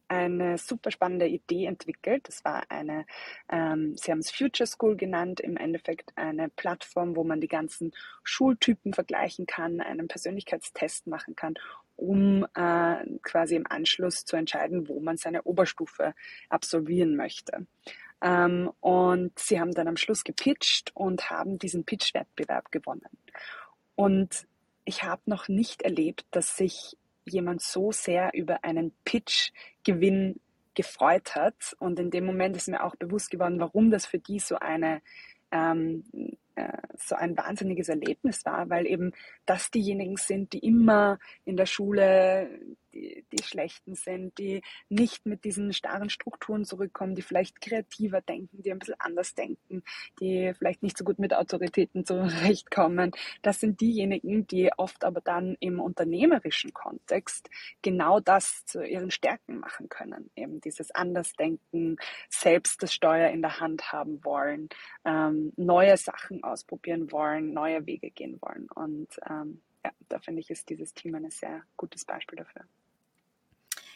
[0.09, 2.27] eine super spannende Idee entwickelt.
[2.27, 3.07] Das war eine,
[3.49, 7.93] ähm, sie haben es Future School genannt, im Endeffekt eine Plattform, wo man die ganzen
[8.25, 11.55] Schultypen vergleichen kann, einen Persönlichkeitstest machen kann
[12.01, 16.15] um äh, quasi im Anschluss zu entscheiden, wo man seine Oberstufe
[16.49, 17.67] absolvieren möchte.
[18.23, 23.11] Ähm, und sie haben dann am Schluss gepitcht und haben diesen Pitch-Wettbewerb gewonnen.
[23.97, 24.47] Und
[24.91, 30.41] ich habe noch nicht erlebt, dass sich jemand so sehr über einen Pitch-Gewinn
[30.75, 31.77] gefreut hat.
[31.79, 35.01] Und in dem Moment ist mir auch bewusst geworden, warum das für die so eine
[35.53, 36.37] ähm, äh,
[36.97, 39.13] so ein wahnsinniges Erlebnis war, weil eben
[39.47, 45.45] das diejenigen sind, die immer in der Schule die, die Schlechten sind, die nicht mit
[45.45, 49.83] diesen starren Strukturen zurückkommen, die vielleicht kreativer denken, die ein bisschen anders denken,
[50.21, 53.13] die vielleicht nicht so gut mit Autoritäten zurechtkommen.
[53.43, 57.49] Das sind diejenigen, die oft aber dann im unternehmerischen Kontext
[57.83, 60.31] genau das zu ihren Stärken machen können.
[60.37, 61.97] Eben dieses Andersdenken,
[62.29, 64.69] selbst das Steuer in der Hand haben wollen,
[65.05, 68.69] ähm, neue Sachen ausprobieren wollen, neue Wege gehen wollen.
[68.75, 72.63] Und ähm, ja, da finde ich, ist dieses Team ein sehr gutes Beispiel dafür.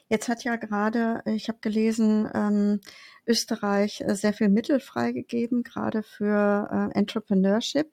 [0.09, 2.81] Jetzt hat ja gerade, ich habe gelesen, ähm,
[3.27, 7.91] Österreich äh, sehr viel Mittel freigegeben, gerade für äh, Entrepreneurship.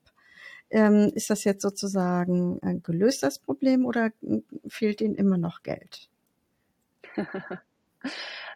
[0.70, 4.12] Ähm, ist das jetzt sozusagen äh, gelöst, das Problem, oder
[4.68, 6.10] fehlt Ihnen immer noch Geld?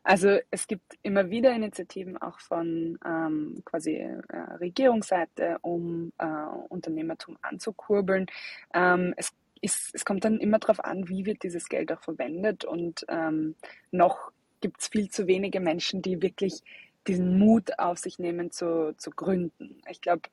[0.05, 6.25] Also es gibt immer wieder Initiativen auch von ähm, quasi äh, Regierungsseite, um äh,
[6.69, 8.27] Unternehmertum anzukurbeln.
[8.75, 12.65] Ähm, es, ist, es kommt dann immer darauf an, wie wird dieses Geld auch verwendet
[12.65, 13.55] und ähm,
[13.89, 16.61] noch gibt es viel zu wenige Menschen, die wirklich
[17.07, 19.81] diesen Mut auf sich nehmen zu, zu gründen.
[19.89, 20.29] Ich glaube,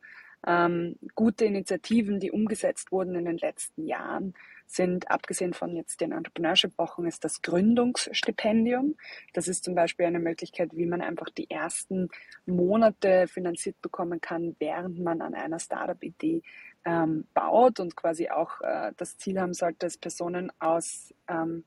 [0.47, 4.35] ähm, gute Initiativen, die umgesetzt wurden in den letzten Jahren,
[4.67, 8.97] sind, abgesehen von jetzt den Entrepreneurship-Wochen, ist das Gründungsstipendium.
[9.33, 12.09] Das ist zum Beispiel eine Möglichkeit, wie man einfach die ersten
[12.47, 16.43] Monate finanziert bekommen kann, während man an einer Startup-Idee
[16.85, 21.65] ähm, baut und quasi auch äh, das Ziel haben sollte, dass Personen aus ähm,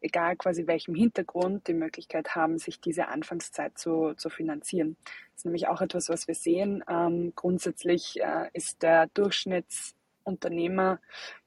[0.00, 4.96] egal quasi welchem Hintergrund, die Möglichkeit haben, sich diese Anfangszeit zu, zu finanzieren.
[5.04, 6.84] Das ist nämlich auch etwas, was wir sehen.
[6.88, 11.00] Ähm, grundsätzlich äh, ist der Durchschnittsunternehmer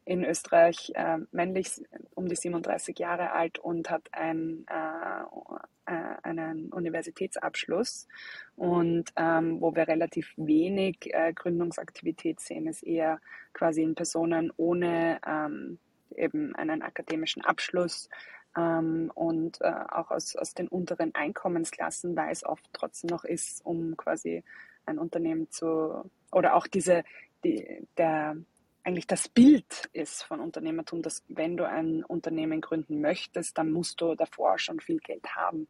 [0.05, 1.81] in Österreich äh, männlich
[2.15, 8.07] um die 37 Jahre alt und hat ein, äh, äh, einen Universitätsabschluss.
[8.55, 13.19] Und ähm, wo wir relativ wenig äh, Gründungsaktivität sehen, ist eher
[13.53, 15.77] quasi in Personen ohne ähm,
[16.15, 18.09] eben einen akademischen Abschluss
[18.57, 23.63] ähm, und äh, auch aus, aus den unteren Einkommensklassen, weil es oft trotzdem noch ist,
[23.65, 24.43] um quasi
[24.85, 27.03] ein Unternehmen zu oder auch diese
[27.43, 28.35] die, der
[28.83, 34.01] eigentlich das Bild ist von Unternehmertum, dass wenn du ein Unternehmen gründen möchtest, dann musst
[34.01, 35.67] du davor schon viel Geld haben.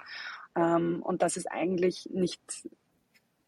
[0.56, 2.42] Ähm, und das ist eigentlich nicht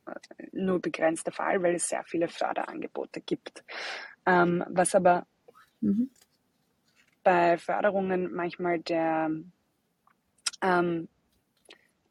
[0.06, 0.14] äh,
[0.52, 3.64] nur begrenzt der Fall, weil es sehr viele Förderangebote gibt.
[4.26, 5.26] Ähm, was aber
[5.82, 6.10] mhm.
[7.24, 9.32] bei Förderungen manchmal der
[10.62, 11.08] ähm,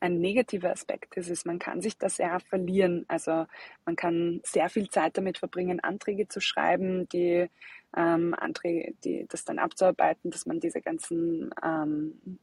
[0.02, 3.04] ein negativer Aspekt ist, ist, man kann sich da sehr verlieren.
[3.06, 3.46] Also
[3.86, 7.48] man kann sehr viel Zeit damit verbringen, Anträge zu schreiben, die
[7.96, 12.38] ähm, Anträge, die das dann abzuarbeiten, dass man diese ganzen ähm,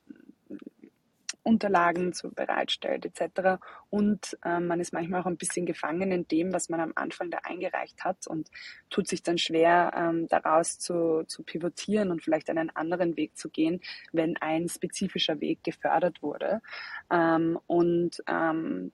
[1.49, 3.59] Unterlagen zu bereitstellt etc.
[3.89, 7.31] Und äh, man ist manchmal auch ein bisschen gefangen in dem, was man am Anfang
[7.31, 8.51] da eingereicht hat und
[8.91, 13.49] tut sich dann schwer, ähm, daraus zu, zu pivotieren und vielleicht einen anderen Weg zu
[13.49, 13.81] gehen,
[14.11, 16.61] wenn ein spezifischer Weg gefördert wurde.
[17.09, 18.91] Ähm, und, ähm,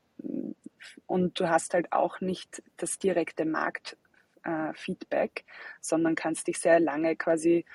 [1.06, 7.18] und du hast halt auch nicht das direkte Marktfeedback, äh, sondern kannst dich sehr lange
[7.18, 7.66] quasi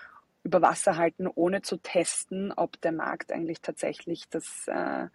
[0.43, 5.07] über Wasser halten, ohne zu testen, ob der Markt eigentlich tatsächlich das äh,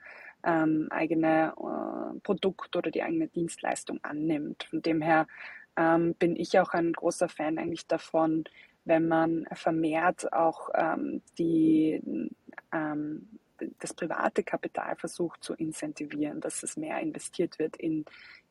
[0.43, 4.65] ähm, eigene äh, Produkt oder die eigene Dienstleistung annimmt.
[4.69, 5.27] Von dem her
[5.75, 8.45] ähm, bin ich auch ein großer Fan eigentlich davon,
[8.85, 12.01] wenn man vermehrt auch ähm, die
[12.71, 13.27] ähm,
[13.79, 18.05] das private Kapital versucht zu incentivieren, dass es mehr investiert wird in,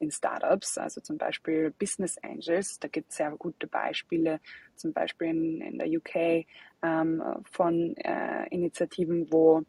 [0.04, 2.78] in Startups, also zum Beispiel Business Angels.
[2.78, 4.40] Da gibt es sehr gute Beispiele,
[4.76, 6.46] zum Beispiel in, in der UK
[6.82, 9.62] ähm, von äh, Initiativen, wo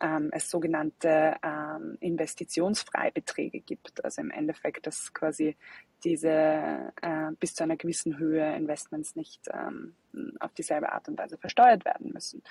[0.00, 4.04] ähm, es sogenannte ähm, Investitionsfreibeträge gibt.
[4.04, 5.56] Also im Endeffekt, dass quasi
[6.04, 9.94] diese äh, bis zu einer gewissen Höhe Investments nicht ähm,
[10.40, 12.42] auf dieselbe Art und Weise versteuert werden müssen,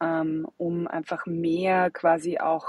[0.00, 2.66] ähm, um einfach mehr quasi auch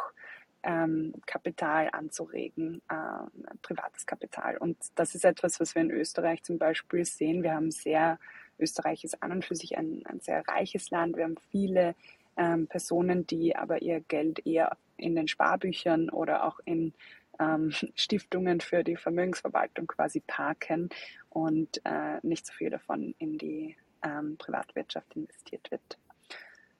[0.63, 4.57] ähm, Kapital anzuregen, äh, privates Kapital.
[4.57, 7.43] Und das ist etwas, was wir in Österreich zum Beispiel sehen.
[7.43, 8.19] Wir haben sehr,
[8.59, 11.15] Österreich ist an und für sich ein, ein sehr reiches Land.
[11.15, 11.95] Wir haben viele
[12.37, 16.93] ähm, Personen, die aber ihr Geld eher in den Sparbüchern oder auch in
[17.39, 20.89] ähm, Stiftungen für die Vermögensverwaltung quasi parken
[21.29, 25.97] und äh, nicht so viel davon in die ähm, Privatwirtschaft investiert wird.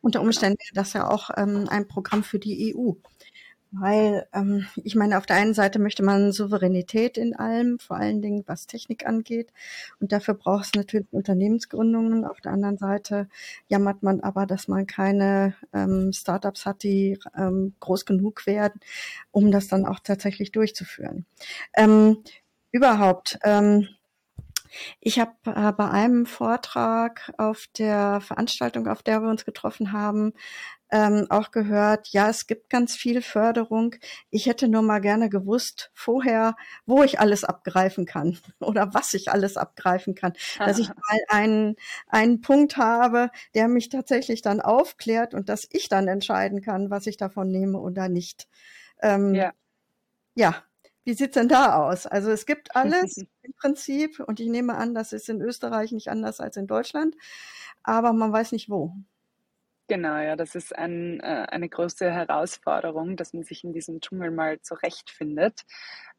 [0.02, 2.94] Unter Umständen wäre das ja auch ähm, ein Programm für die EU.
[3.72, 8.22] Weil ähm, ich meine, auf der einen Seite möchte man Souveränität in allem, vor allen
[8.22, 9.52] Dingen was Technik angeht.
[10.00, 12.26] Und dafür braucht es natürlich Unternehmensgründungen.
[12.26, 13.28] Auf der anderen Seite
[13.68, 18.80] jammert man aber, dass man keine ähm, Startups hat, die ähm, groß genug werden,
[19.32, 21.26] um das dann auch tatsächlich durchzuführen.
[21.76, 22.24] Ähm,
[22.72, 23.88] überhaupt, ähm,
[25.00, 30.34] ich habe äh, bei einem Vortrag auf der Veranstaltung, auf der wir uns getroffen haben,
[30.90, 33.96] ähm, auch gehört, ja, es gibt ganz viel Förderung.
[34.30, 39.30] Ich hätte nur mal gerne gewusst vorher, wo ich alles abgreifen kann oder was ich
[39.30, 41.76] alles abgreifen kann, dass ich mal einen,
[42.08, 47.08] einen Punkt habe, der mich tatsächlich dann aufklärt und dass ich dann entscheiden kann, was
[47.08, 48.48] ich davon nehme oder nicht.
[49.02, 49.52] Ähm, ja.
[50.36, 50.64] ja,
[51.08, 52.06] wie sieht's denn da aus?
[52.06, 56.10] Also es gibt alles im Prinzip und ich nehme an, das ist in Österreich nicht
[56.10, 57.16] anders als in Deutschland,
[57.82, 58.92] aber man weiß nicht wo.
[59.88, 64.32] Genau, ja, das ist ein, äh, eine große Herausforderung, dass man sich in diesem Dschungel
[64.32, 65.66] mal zurechtfindet.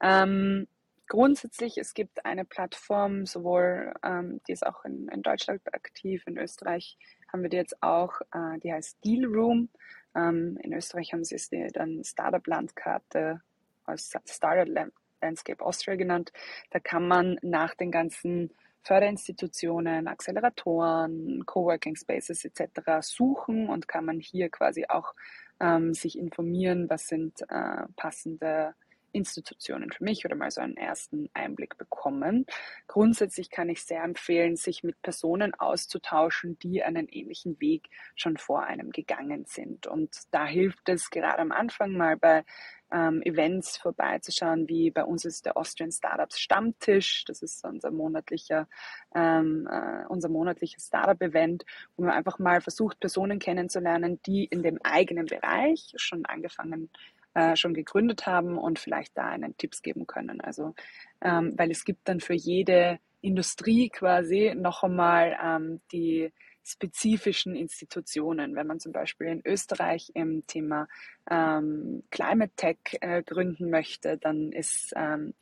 [0.00, 0.66] Ähm,
[1.06, 6.38] grundsätzlich, es gibt eine Plattform, sowohl, ähm, die ist auch in, in, Deutschland aktiv, in
[6.38, 6.96] Österreich
[7.30, 9.68] haben wir die jetzt auch, äh, die heißt Deal Room.
[10.16, 13.42] Ähm, in Österreich haben sie es dann Startup-Landkarte
[13.88, 16.32] als Startup Landscape Austria genannt.
[16.70, 23.00] Da kann man nach den ganzen Förderinstitutionen, Acceleratoren, Coworking Spaces etc.
[23.00, 25.14] suchen und kann man hier quasi auch
[25.60, 28.74] ähm, sich informieren, was sind äh, passende
[29.18, 32.46] Institutionen für mich oder mal so einen ersten Einblick bekommen.
[32.86, 38.62] Grundsätzlich kann ich sehr empfehlen, sich mit Personen auszutauschen, die einen ähnlichen Weg schon vor
[38.62, 39.86] einem gegangen sind.
[39.86, 42.44] Und da hilft es gerade am Anfang mal bei
[42.90, 47.24] ähm, Events vorbeizuschauen, wie bei uns ist der Austrian Startups Stammtisch.
[47.26, 48.66] Das ist unser monatlicher,
[49.14, 51.64] ähm, äh, unser monatliches Startup-Event,
[51.96, 56.88] wo man einfach mal versucht, Personen kennenzulernen, die in dem eigenen Bereich schon angefangen
[57.34, 60.40] äh, schon gegründet haben und vielleicht da einen Tipps geben können.
[60.40, 60.74] Also,
[61.20, 66.32] ähm, weil es gibt dann für jede Industrie quasi noch einmal ähm, die
[66.64, 68.54] spezifischen Institutionen.
[68.54, 70.86] Wenn man zum Beispiel in Österreich im Thema
[71.30, 75.34] ähm, Climate Tech äh, gründen möchte, dann ist ähm,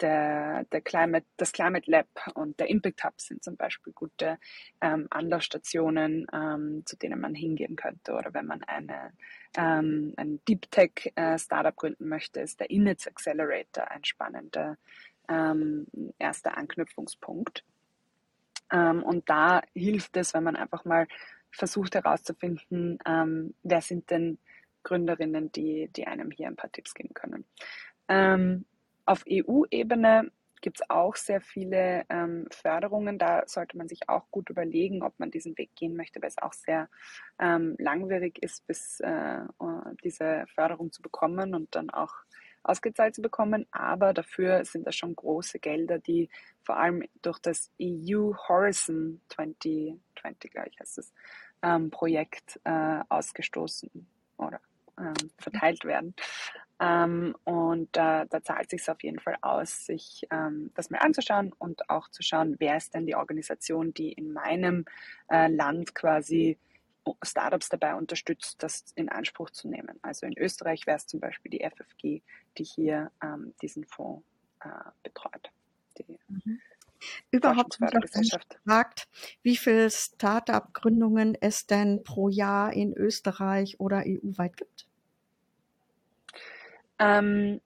[0.00, 4.38] der, der Climate, das Climate Lab und der Impact Hub sind zum Beispiel gute
[4.80, 8.12] ähm, Anlaufstationen, ähm, zu denen man hingehen könnte.
[8.12, 9.12] Oder wenn man eine,
[9.56, 14.76] ähm, ein Deep Tech äh, Startup gründen möchte, ist der Inits Accelerator ein spannender
[15.28, 15.86] ähm,
[16.18, 17.64] erster Anknüpfungspunkt.
[18.72, 21.06] Ähm, und da hilft es, wenn man einfach mal
[21.50, 24.38] versucht herauszufinden, ähm, wer sind denn
[24.82, 27.44] Gründerinnen, die, die einem hier ein paar Tipps geben können.
[28.08, 28.66] Ähm,
[29.06, 30.30] auf EU-Ebene
[30.64, 33.18] gibt es auch sehr viele ähm, Förderungen.
[33.18, 36.38] Da sollte man sich auch gut überlegen, ob man diesen Weg gehen möchte, weil es
[36.38, 36.88] auch sehr
[37.38, 39.40] ähm, langwierig ist, bis äh,
[40.02, 42.14] diese Förderung zu bekommen und dann auch
[42.62, 43.66] ausgezahlt zu bekommen.
[43.72, 46.30] Aber dafür sind das schon große Gelder, die
[46.62, 51.12] vor allem durch das EU Horizon 2020, glaube ich, heißt es,
[51.62, 53.90] ähm, Projekt äh, ausgestoßen
[54.38, 54.60] oder
[54.98, 56.14] ähm, verteilt werden.
[56.80, 61.52] Ähm, und äh, da zahlt sich auf jeden Fall aus, sich ähm, das mal anzuschauen
[61.58, 64.84] und auch zu schauen, wer ist denn die Organisation, die in meinem
[65.28, 66.58] äh, Land quasi
[67.22, 69.98] Startups dabei unterstützt, das in Anspruch zu nehmen.
[70.02, 72.22] Also in Österreich wäre es zum Beispiel die FFG,
[72.56, 74.24] die hier ähm, diesen Fonds
[74.60, 74.68] äh,
[75.02, 75.50] betreut.
[75.98, 76.60] Die mhm.
[77.30, 79.08] Überhaupt gefragt,
[79.42, 84.86] wie viele Startup-Gründungen es denn pro Jahr in Österreich oder EU-weit gibt?
[86.98, 87.60] Ähm,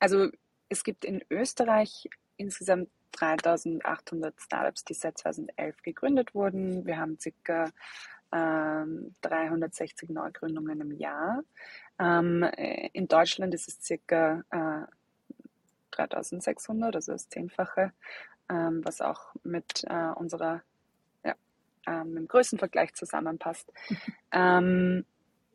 [0.00, 0.28] also
[0.68, 6.84] es gibt in Österreich insgesamt 3800 Startups, die seit 2011 gegründet wurden.
[6.84, 7.70] Wir haben circa
[8.30, 11.42] 360 ähm, Neugründungen im Jahr.
[12.00, 14.86] Ähm, äh, in Deutschland ist es circa äh,
[15.92, 17.92] 3600, also das Zehnfache,
[18.48, 20.62] ähm, was auch mit äh, unserer
[21.24, 21.34] ja,
[21.86, 23.72] ähm, im Größenvergleich zusammenpasst.
[24.32, 25.04] ähm,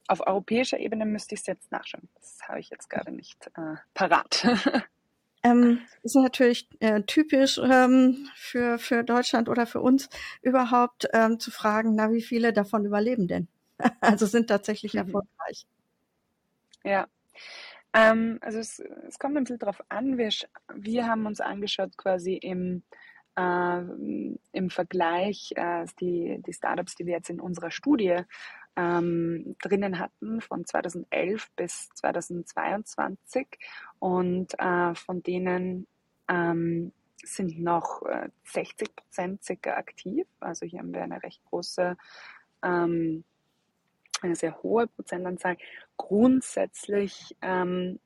[0.09, 2.09] auf europäischer Ebene müsste ich es jetzt nachschauen.
[2.15, 4.45] Das habe ich jetzt gerade nicht äh, parat.
[5.41, 10.09] Ähm, ist natürlich äh, typisch ähm, für, für Deutschland oder für uns
[10.41, 13.47] überhaupt ähm, zu fragen, na, wie viele davon überleben denn?
[14.01, 14.99] also sind tatsächlich mhm.
[14.99, 15.65] erfolgreich.
[16.83, 17.07] Ja.
[17.93, 20.17] Ähm, also es, es kommt ein bisschen darauf an.
[20.17, 20.29] Wir,
[20.75, 22.83] wir haben uns angeschaut quasi im,
[23.39, 23.81] äh,
[24.51, 28.21] im Vergleich äh, die, die Startups, die wir jetzt in unserer Studie
[28.75, 33.47] ähm, drinnen hatten von 2011 bis 2022
[33.99, 35.87] und äh, von denen
[36.27, 36.91] ähm,
[37.23, 40.27] sind noch äh, 60 Prozent circa aktiv.
[40.39, 41.97] Also hier haben wir eine recht große,
[42.63, 43.23] ähm,
[44.21, 45.57] eine sehr hohe Prozentanzahl.
[45.97, 47.99] Grundsätzlich ähm,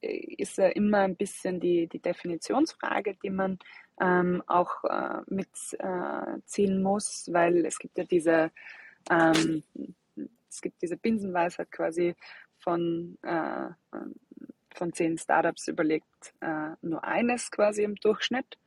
[0.00, 3.58] ist ja immer ein bisschen die, die Definitionsfrage, die man
[4.00, 8.50] ähm, auch äh, mitziehen äh, muss, weil es gibt ja diese
[9.10, 9.62] ähm,
[10.54, 12.14] es gibt diese Binsenweisheit quasi
[12.58, 13.68] von, äh,
[14.74, 18.58] von zehn Startups überlegt äh, nur eines quasi im Durchschnitt.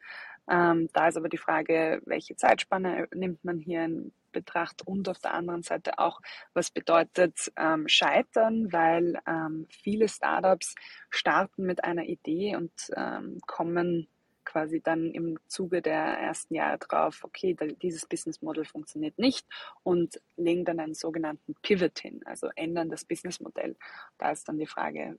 [0.50, 5.20] Ähm, da ist aber die Frage, welche Zeitspanne nimmt man hier in Betracht und auf
[5.20, 6.22] der anderen Seite auch,
[6.54, 10.76] was bedeutet ähm, Scheitern, weil ähm, viele Startups
[11.10, 14.08] starten mit einer Idee und ähm, kommen
[14.48, 19.46] quasi dann im Zuge der ersten Jahre drauf, okay, dieses Business Model funktioniert nicht
[19.84, 23.76] und legen dann einen sogenannten Pivot hin, also ändern das Business Modell.
[24.18, 25.18] Da ist dann die Frage,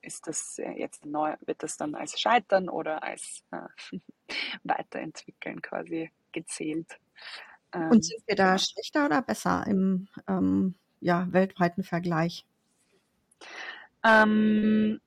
[0.00, 3.98] ist das jetzt neu, wird das dann als Scheitern oder als äh,
[4.64, 6.98] Weiterentwickeln quasi gezählt?
[7.72, 12.46] Und ähm, sind wir da schlechter oder besser im ähm, ja, weltweiten Vergleich?
[14.02, 15.00] Ähm,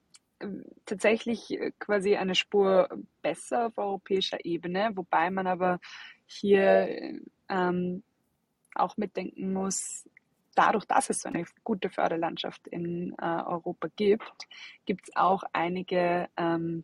[0.86, 2.89] tatsächlich äh, quasi eine Spur
[3.22, 5.80] besser auf europäischer Ebene, wobei man aber
[6.26, 7.19] hier
[7.50, 8.04] ähm,
[8.76, 10.08] auch mitdenken muss,
[10.56, 14.48] dadurch, dass es so eine gute Förderlandschaft in äh, Europa gibt,
[14.86, 16.84] gibt es auch einige ähm,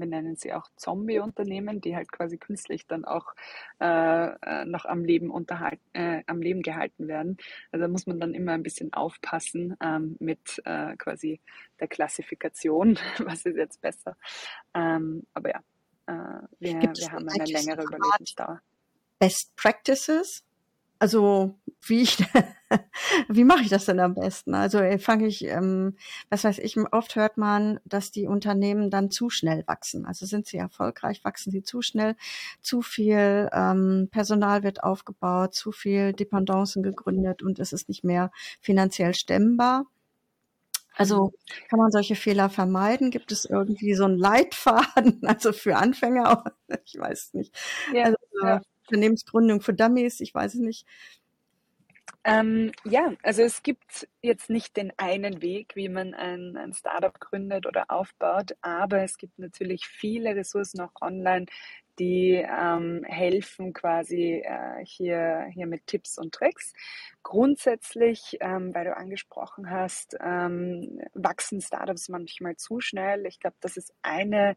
[0.00, 3.34] wir nennen sie auch Zombie-Unternehmen, die halt quasi künstlich dann auch
[3.80, 7.38] äh, äh, noch am Leben unterhalten, äh, am Leben gehalten werden.
[7.70, 11.40] Also da muss man dann immer ein bisschen aufpassen ähm, mit äh, quasi
[11.80, 14.16] der Klassifikation, was ist jetzt besser.
[14.74, 15.60] Ähm, aber ja,
[16.06, 18.60] äh, wir, wir haben eine längere Überlebensdauer.
[19.18, 20.44] Best Practices?
[20.98, 22.18] Also wie ich,
[23.28, 24.54] wie mache ich das denn am besten?
[24.54, 25.96] Also äh, fange ich, ähm,
[26.30, 30.06] was weiß ich, oft hört man, dass die Unternehmen dann zu schnell wachsen.
[30.06, 32.16] Also sind sie erfolgreich, wachsen sie zu schnell,
[32.60, 38.30] zu viel ähm, Personal wird aufgebaut, zu viel Dependancen gegründet und es ist nicht mehr
[38.60, 39.86] finanziell stemmbar.
[40.94, 41.68] Also mhm.
[41.68, 43.10] kann man solche Fehler vermeiden?
[43.10, 46.44] Gibt es irgendwie so einen Leitfaden, also für Anfänger?
[46.84, 47.54] Ich weiß nicht.
[47.92, 48.62] Ja, also, ja.
[48.86, 50.86] Unternehmensgründung für Dummies, ich weiß es nicht.
[52.24, 57.18] Ähm, ja, also es gibt jetzt nicht den einen Weg, wie man ein, ein Startup
[57.18, 61.46] gründet oder aufbaut, aber es gibt natürlich viele Ressourcen auch online,
[61.98, 66.72] die ähm, helfen quasi äh, hier, hier mit Tipps und Tricks.
[67.22, 73.26] Grundsätzlich, ähm, weil du angesprochen hast, ähm, wachsen Startups manchmal zu schnell.
[73.26, 74.56] Ich glaube, das ist eine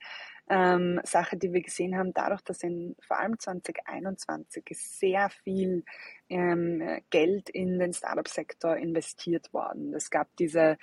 [0.50, 5.84] ähm, Sache, die wir gesehen haben, dadurch, dass in vor allem 2021 sehr viel
[6.30, 9.94] ähm, Geld in den Startup-Sektor investiert worden.
[9.94, 10.78] Es gab diese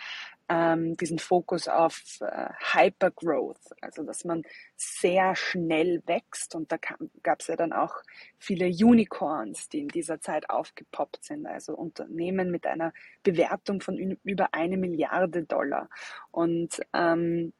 [0.52, 4.42] ähm, diesen Fokus auf äh, Hypergrowth, also dass man
[4.76, 6.54] sehr schnell wächst.
[6.54, 6.76] Und da
[7.22, 7.94] gab es ja dann auch
[8.38, 12.92] viele Unicorns, die in dieser Zeit aufgepoppt sind, also Unternehmen mit einer
[13.22, 15.88] Bewertung von über eine Milliarde Dollar.
[16.30, 17.52] Und ähm,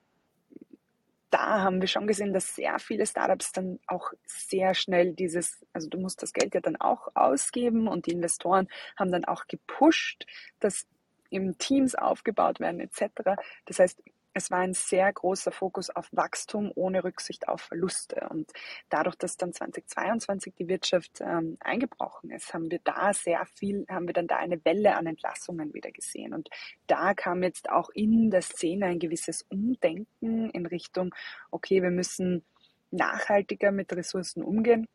[1.33, 5.89] da haben wir schon gesehen, dass sehr viele Startups dann auch sehr schnell dieses, also
[5.89, 8.69] du musst das Geld ja dann auch ausgeben und die Investoren
[8.99, 10.27] haben dann auch gepusht,
[10.61, 10.87] dass
[11.31, 13.41] im Teams aufgebaut werden etc.
[13.65, 14.03] Das heißt,
[14.35, 18.29] es war ein sehr großer Fokus auf Wachstum ohne Rücksicht auf Verluste.
[18.31, 18.51] Und
[18.89, 24.07] dadurch, dass dann 2022 die Wirtschaft ähm, eingebrochen ist, haben wir da sehr viel, haben
[24.07, 26.33] wir dann da eine Welle an Entlassungen wieder gesehen.
[26.35, 26.49] Und
[26.87, 31.15] da kam jetzt auch in der Szene ein gewisses Umdenken in Richtung,
[31.51, 32.45] okay, wir müssen
[32.91, 34.87] nachhaltiger mit Ressourcen umgehen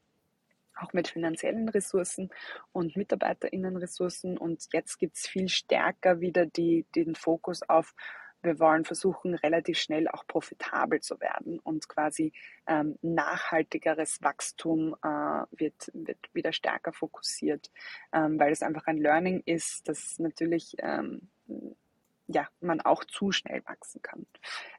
[0.80, 2.30] auch mit finanziellen Ressourcen
[2.72, 4.38] und Mitarbeiterinnenressourcen.
[4.38, 7.94] Und jetzt gibt es viel stärker wieder die, den Fokus auf,
[8.44, 12.34] wir wollen versuchen, relativ schnell auch profitabel zu werden und quasi
[12.68, 15.08] ähm, nachhaltigeres Wachstum äh,
[15.52, 17.72] wird, wird wieder stärker fokussiert,
[18.14, 21.30] ähm, weil es einfach ein Learning ist, das natürlich ähm,
[22.28, 24.28] ja, man auch zu schnell wachsen kann.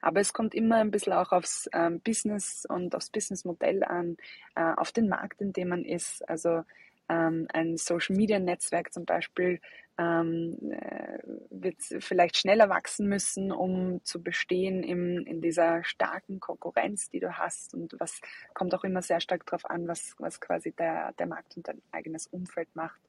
[0.03, 4.19] Aber es kommt immer ein bisschen auch aufs ähm, Business und aufs Businessmodell an,
[4.55, 6.29] äh, auf den Markt, in dem man ist.
[6.29, 6.65] Also
[7.09, 9.61] ähm, ein Social Media Netzwerk zum Beispiel
[9.99, 11.19] ähm, äh,
[11.51, 17.37] wird vielleicht schneller wachsen müssen, um zu bestehen im, in dieser starken Konkurrenz, die du
[17.37, 17.75] hast.
[17.75, 18.21] Und was
[18.55, 21.83] kommt auch immer sehr stark darauf an, was, was quasi der, der Markt und dein
[21.91, 23.01] eigenes Umfeld macht.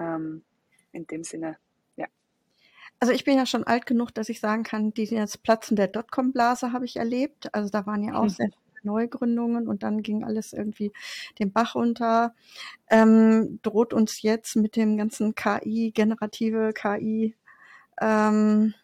[0.00, 0.42] Ähm,
[0.92, 1.56] in dem Sinne
[3.00, 5.88] also ich bin ja schon alt genug, dass ich sagen kann, die das Platzen der
[5.88, 7.54] Dotcom-Blase habe ich erlebt.
[7.54, 8.28] Also da waren ja auch mhm.
[8.30, 8.48] sehr
[8.84, 10.92] Neugründungen und dann ging alles irgendwie
[11.38, 12.34] den Bach runter.
[12.90, 17.34] Ähm, droht uns jetzt mit dem ganzen KI, generative KI,
[18.00, 18.74] ähm,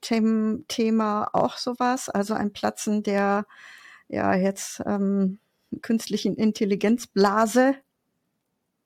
[0.00, 3.46] Thema auch sowas, also ein Platzen der
[4.08, 5.38] ja jetzt ähm,
[5.82, 7.76] künstlichen Intelligenzblase.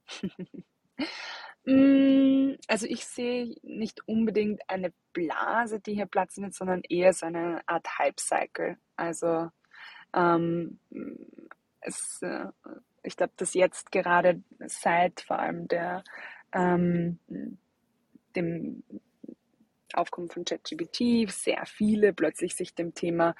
[1.65, 7.27] Mm, also ich sehe nicht unbedingt eine Blase, die hier platzen wird, sondern eher so
[7.27, 8.79] eine Art Hype-Cycle.
[8.97, 9.49] Also
[10.15, 10.79] ähm,
[11.81, 12.47] es, äh,
[13.03, 16.05] ich glaube, dass jetzt gerade seit vor allem der
[16.53, 17.19] ähm,
[18.37, 18.83] dem
[19.95, 23.35] Aufkommen von ChatGPT sehr viele plötzlich sich dem Thema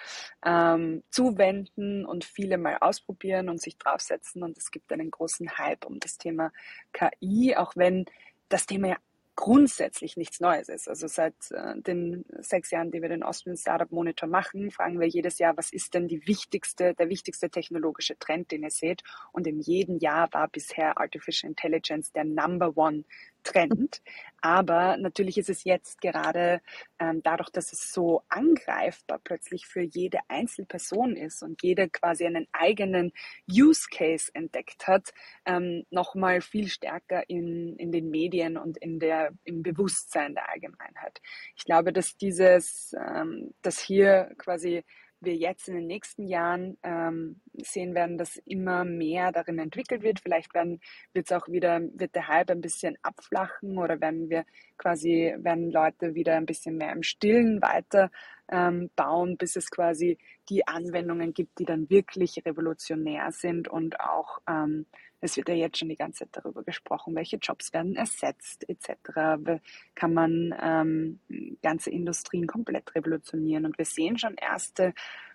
[0.45, 4.43] ähm, zuwenden und viele mal ausprobieren und sich draufsetzen.
[4.43, 6.53] Und es gibt einen großen Hype um das Thema
[6.93, 8.05] KI, auch wenn
[8.49, 8.97] das Thema ja
[9.35, 10.89] grundsätzlich nichts Neues ist.
[10.89, 15.09] Also seit äh, den sechs Jahren, die wir den Austrian Startup Monitor machen, fragen wir
[15.09, 19.03] jedes Jahr, was ist denn die wichtigste, der wichtigste technologische Trend, den ihr seht?
[19.33, 23.05] Und in jedem Jahr war bisher Artificial Intelligence der Number One
[23.43, 24.03] Trend.
[24.41, 26.61] Aber natürlich ist es jetzt gerade
[26.99, 32.49] ähm, dadurch, dass es so angreifbar plötzlich für jede Einzelperson ist und jeder quasi einen
[32.53, 33.13] eigenen
[33.49, 35.13] Use Case entdeckt hat,
[35.47, 41.21] ähm, nochmal viel stärker in, in den Medien und in der, im Bewusstsein der Allgemeinheit.
[41.57, 44.83] Ich glaube, dass dieses, ähm, dass hier quasi
[45.25, 50.21] wir jetzt in den nächsten Jahren ähm, sehen werden, dass immer mehr darin entwickelt wird.
[50.21, 50.81] Vielleicht werden
[51.13, 54.45] wird es auch wieder, wird der Hype ein bisschen abflachen oder werden wir
[54.83, 58.11] quasi werden Leute wieder ein bisschen mehr im Stillen weiter
[58.51, 60.19] ähm, bauen, bis es quasi
[60.49, 64.87] die Anwendungen gibt, die dann wirklich revolutionär sind und auch ähm,
[65.25, 69.63] es wird ja jetzt schon die ganze Zeit darüber gesprochen, welche Jobs werden ersetzt etc.
[69.95, 71.21] Kann man ähm,
[71.63, 74.93] ganze Industrien komplett revolutionieren und wir sehen schon erste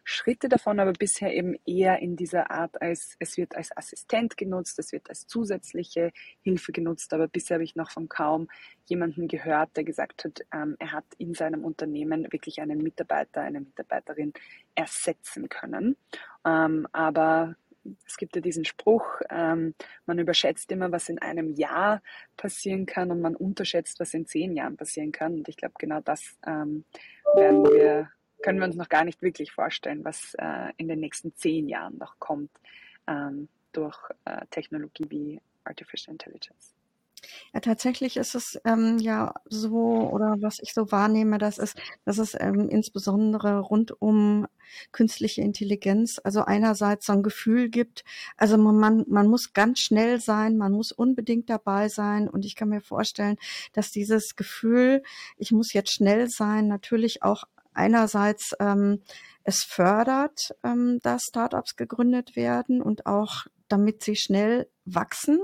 [0.10, 4.80] Schritte davon, aber bisher eben eher in dieser Art, als es wird als Assistent genutzt,
[4.80, 8.48] es wird als zusätzliche Hilfe genutzt, aber bisher habe ich noch von kaum
[8.86, 13.60] jemanden gehört, der gesagt hat, ähm, er hat in seinem Unternehmen wirklich einen Mitarbeiter, eine
[13.60, 14.32] Mitarbeiterin
[14.76, 15.98] ersetzen können.
[16.46, 17.58] Ähm, aber
[18.06, 22.02] es gibt ja diesen Spruch, ähm, man überschätzt immer, was in einem Jahr
[22.38, 25.34] passieren kann und man unterschätzt, was in zehn Jahren passieren kann.
[25.34, 26.86] Und ich glaube, genau das ähm,
[27.36, 28.10] werden wir
[28.42, 31.98] können wir uns noch gar nicht wirklich vorstellen, was äh, in den nächsten zehn Jahren
[31.98, 32.52] noch kommt
[33.08, 36.74] ähm, durch äh, Technologie wie Artificial Intelligence.
[37.54, 41.76] Ja, tatsächlich ist es ähm, ja so, oder was ich so wahrnehme, das ist,
[42.06, 44.48] dass es ähm, insbesondere rund um
[44.92, 48.04] künstliche Intelligenz, also einerseits so ein Gefühl gibt,
[48.36, 52.70] also man, man muss ganz schnell sein, man muss unbedingt dabei sein und ich kann
[52.70, 53.38] mir vorstellen,
[53.74, 55.02] dass dieses Gefühl,
[55.38, 57.46] ich muss jetzt schnell sein, natürlich auch
[57.78, 59.02] einerseits ähm,
[59.44, 65.40] es fördert, ähm, dass Startups gegründet werden und auch damit sie schnell wachsen,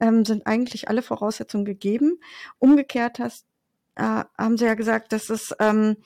[0.00, 2.20] ähm, sind eigentlich alle Voraussetzungen gegeben.
[2.58, 3.46] Umgekehrt hast,
[3.94, 5.96] äh, haben Sie ja gesagt, dass es ähm,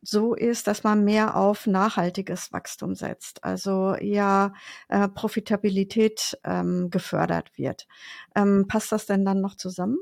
[0.00, 4.54] so ist, dass man mehr auf nachhaltiges Wachstum setzt, also eher
[4.88, 7.86] äh, Profitabilität ähm, gefördert wird.
[8.34, 9.98] Ähm, passt das denn dann noch zusammen?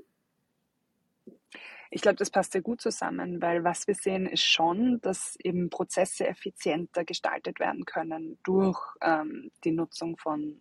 [1.91, 5.71] Ich glaube, das passt sehr gut zusammen, weil was wir sehen, ist schon, dass eben
[5.71, 10.61] Prozesse effizienter gestaltet werden können durch ähm, die Nutzung von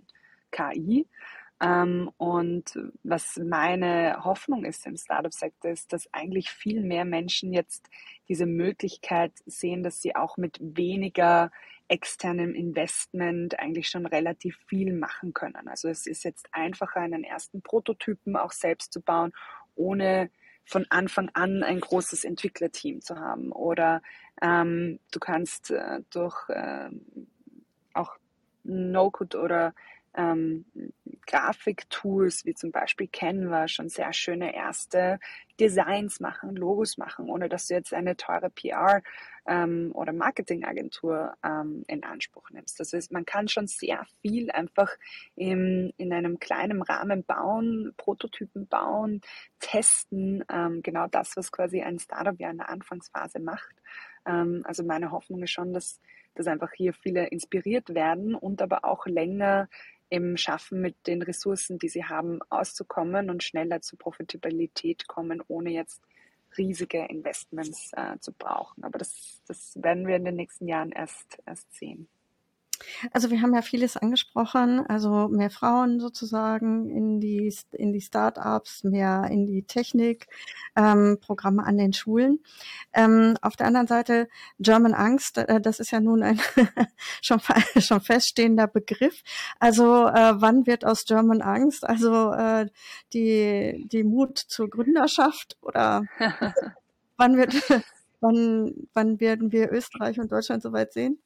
[0.51, 1.07] KI.
[1.61, 7.89] Ähm, und was meine Hoffnung ist im Startup-Sektor, ist, dass eigentlich viel mehr Menschen jetzt
[8.28, 11.51] diese Möglichkeit sehen, dass sie auch mit weniger
[11.88, 15.67] externem Investment eigentlich schon relativ viel machen können.
[15.67, 19.32] Also es ist jetzt einfacher, einen ersten Prototypen auch selbst zu bauen,
[19.76, 20.32] ohne
[20.66, 23.51] von Anfang an ein großes Entwicklerteam zu haben.
[23.51, 24.01] Oder
[24.41, 26.89] ähm, du kannst äh, durch äh,
[27.93, 28.18] auch
[28.63, 29.74] No-Code oder
[30.16, 30.66] ähm,
[31.28, 35.20] Grafiktools wie zum Beispiel Canva schon sehr schöne erste
[35.59, 39.01] Designs machen, Logos machen, ohne dass du jetzt eine teure PR
[39.47, 42.80] ähm, oder Marketingagentur ähm, in Anspruch nimmst.
[42.80, 44.91] Das heißt, man kann schon sehr viel einfach
[45.36, 49.22] im, in einem kleinen Rahmen bauen, Prototypen bauen,
[49.59, 53.76] testen, ähm, genau das, was quasi ein Startup ja in der Anfangsphase macht.
[54.26, 56.01] Ähm, also meine Hoffnung ist schon, dass,
[56.34, 59.70] dass einfach hier viele inspiriert werden und aber auch länger
[60.09, 65.71] eben schaffen, mit den Ressourcen, die sie haben, auszukommen und schneller zur Profitabilität kommen, ohne
[65.71, 66.01] jetzt
[66.57, 68.83] riesige Investments äh, zu brauchen.
[68.83, 72.07] Aber das, das werden wir in den nächsten Jahren erst, erst sehen.
[73.11, 78.84] Also wir haben ja vieles angesprochen, also mehr Frauen sozusagen in die in die Start-ups,
[78.84, 80.28] mehr in die Technik,
[80.76, 82.39] ähm, Programme an den Schulen.
[82.93, 84.28] Ähm, auf der anderen Seite
[84.59, 86.39] German Angst, äh, das ist ja nun ein
[87.21, 87.39] schon
[87.78, 89.21] schon feststehender Begriff.
[89.59, 92.67] Also äh, wann wird aus German Angst also äh,
[93.13, 96.03] die die Mut zur Gründerschaft oder
[97.17, 97.53] wann wird
[98.19, 101.19] wann wann werden wir Österreich und Deutschland soweit sehen?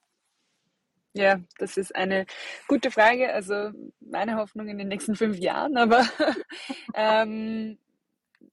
[1.14, 2.26] Ja, das ist eine
[2.68, 3.34] gute Frage.
[3.34, 6.08] Also meine Hoffnung in den nächsten fünf Jahren, aber
[6.94, 7.80] ähm,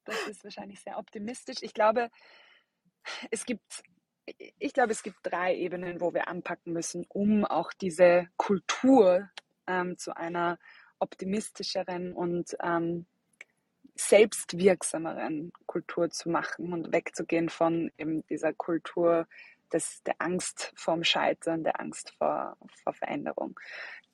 [0.04, 1.58] das ist wahrscheinlich sehr optimistisch.
[1.60, 2.10] Ich glaube,
[3.30, 3.82] es gibt,
[4.58, 9.28] ich glaube, es gibt drei Ebenen, wo wir anpacken müssen, um auch diese Kultur
[9.66, 10.58] ähm, zu einer
[10.98, 13.06] optimistischeren und ähm,
[13.96, 19.26] selbstwirksameren Kultur zu machen und wegzugehen von eben dieser Kultur
[19.72, 23.58] des, der Angst vorm Scheitern, der Angst vor, vor Veränderung.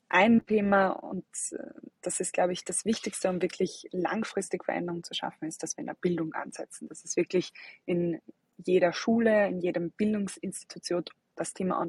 [0.08, 1.56] Ein Thema, und äh,
[2.02, 5.82] das ist, glaube ich, das Wichtigste, um wirklich langfristig Veränderungen zu schaffen, ist, dass wir
[5.82, 6.88] in der Bildung ansetzen.
[6.88, 7.52] Das ist wirklich
[7.86, 8.20] in
[8.58, 11.86] jeder Schule, in jedem Bildungsinstitut das Thema,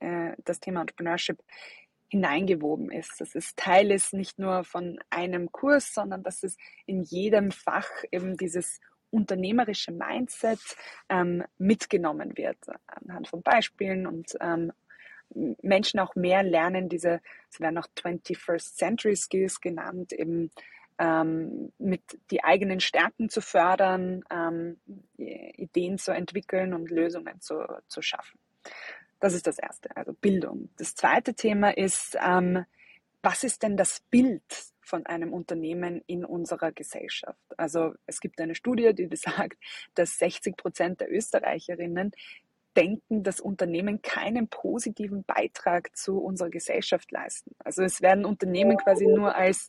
[0.00, 1.42] äh, das Thema Entrepreneurship
[2.08, 3.20] hineingewoben ist.
[3.20, 7.88] Dass es Teil ist nicht nur von einem Kurs, sondern dass es in jedem Fach
[8.12, 8.80] eben dieses
[9.10, 10.60] unternehmerische Mindset
[11.08, 14.72] ähm, mitgenommen wird, anhand von Beispielen und ähm,
[15.62, 20.50] Menschen auch mehr lernen, diese, es werden auch 21st Century Skills genannt, eben
[20.98, 24.78] ähm, mit die eigenen Stärken zu fördern, ähm,
[25.16, 28.38] Ideen zu entwickeln und Lösungen zu, zu schaffen.
[29.20, 30.70] Das ist das Erste, also Bildung.
[30.76, 32.64] Das zweite Thema ist, ähm,
[33.22, 34.42] was ist denn das Bild
[34.86, 37.40] von einem Unternehmen in unserer Gesellschaft.
[37.56, 39.58] Also es gibt eine Studie, die besagt,
[39.94, 42.12] dass 60 Prozent der Österreicherinnen
[42.76, 47.52] denken, dass Unternehmen keinen positiven Beitrag zu unserer Gesellschaft leisten.
[47.58, 49.68] Also es werden Unternehmen quasi nur als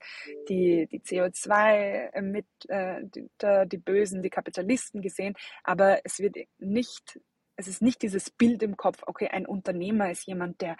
[0.50, 3.30] die, die CO2 mit äh, die,
[3.68, 7.20] die Bösen, die Kapitalisten gesehen, aber es wird nicht,
[7.56, 10.76] es ist nicht dieses Bild im Kopf, okay, ein Unternehmer ist jemand, der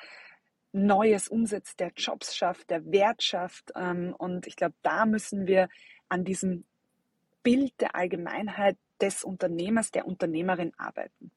[0.72, 3.72] Neues umsetzt, der Jobs schafft, der Wert schafft.
[3.76, 5.70] Ähm, und ich glaube, da müssen wir
[6.10, 6.66] an diesem
[7.44, 11.32] Bild der Allgemeinheit des Unternehmers, der Unternehmerin arbeiten.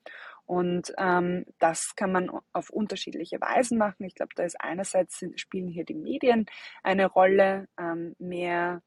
[0.46, 4.04] Und ähm, das kann man auf unterschiedliche Weisen machen.
[4.04, 6.46] Ich glaube, da ist einerseits spielen hier die Medien
[6.82, 8.82] eine Rolle, ähm, mehr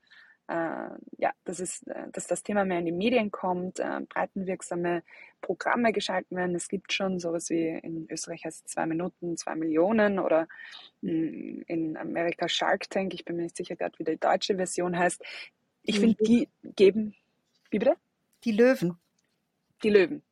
[0.47, 5.03] ja, dass, es, äh, dass das Thema mehr in die Medien kommt, äh, breitenwirksame
[5.41, 6.55] Programme geschalten werden.
[6.55, 10.47] Es gibt schon sowas wie in Österreich heißt zwei Minuten, zwei Millionen oder
[11.01, 13.13] mh, hm, in Amerika Shark Tank.
[13.13, 15.23] Ich bin mir nicht sicher gerade, wie die deutsche Version heißt.
[15.83, 17.15] Ich finde, die geben,
[17.69, 17.95] wie bitte?
[18.43, 18.97] Die Löwen.
[19.83, 20.23] Die Löwen.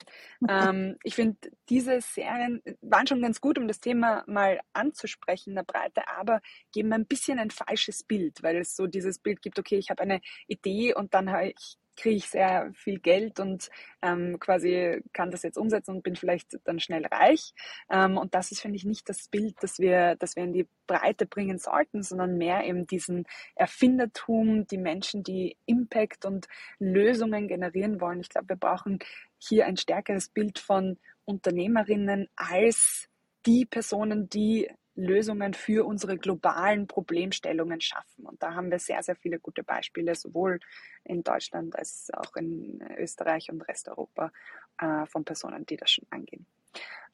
[0.50, 1.38] ähm, ich finde,
[1.70, 6.42] diese Serien waren schon ganz gut, um das Thema mal anzusprechen in der Breite, aber
[6.72, 10.02] geben ein bisschen ein falsches Bild, weil es so dieses Bild gibt, okay, ich habe
[10.02, 13.70] eine Idee und dann ich kriege ich sehr viel Geld und
[14.02, 17.54] ähm, quasi kann das jetzt umsetzen und bin vielleicht dann schnell reich.
[17.90, 20.68] Ähm, und das ist, finde ich, nicht das Bild, das wir, das wir in die
[20.88, 23.26] Breite bringen sollten, sondern mehr eben diesen
[23.56, 26.48] Erfindertum, die Menschen, die Impact und
[26.80, 28.22] Lösungen generieren wollen.
[28.22, 29.00] Ich glaube, wir brauchen
[29.42, 33.08] hier ein stärkeres Bild von Unternehmerinnen als
[33.46, 38.26] die Personen, die Lösungen für unsere globalen Problemstellungen schaffen.
[38.26, 40.60] Und da haben wir sehr, sehr viele gute Beispiele, sowohl
[41.06, 44.32] in Deutschland als auch in Österreich und Resteuropa
[44.80, 46.46] äh, von Personen, die das schon angehen.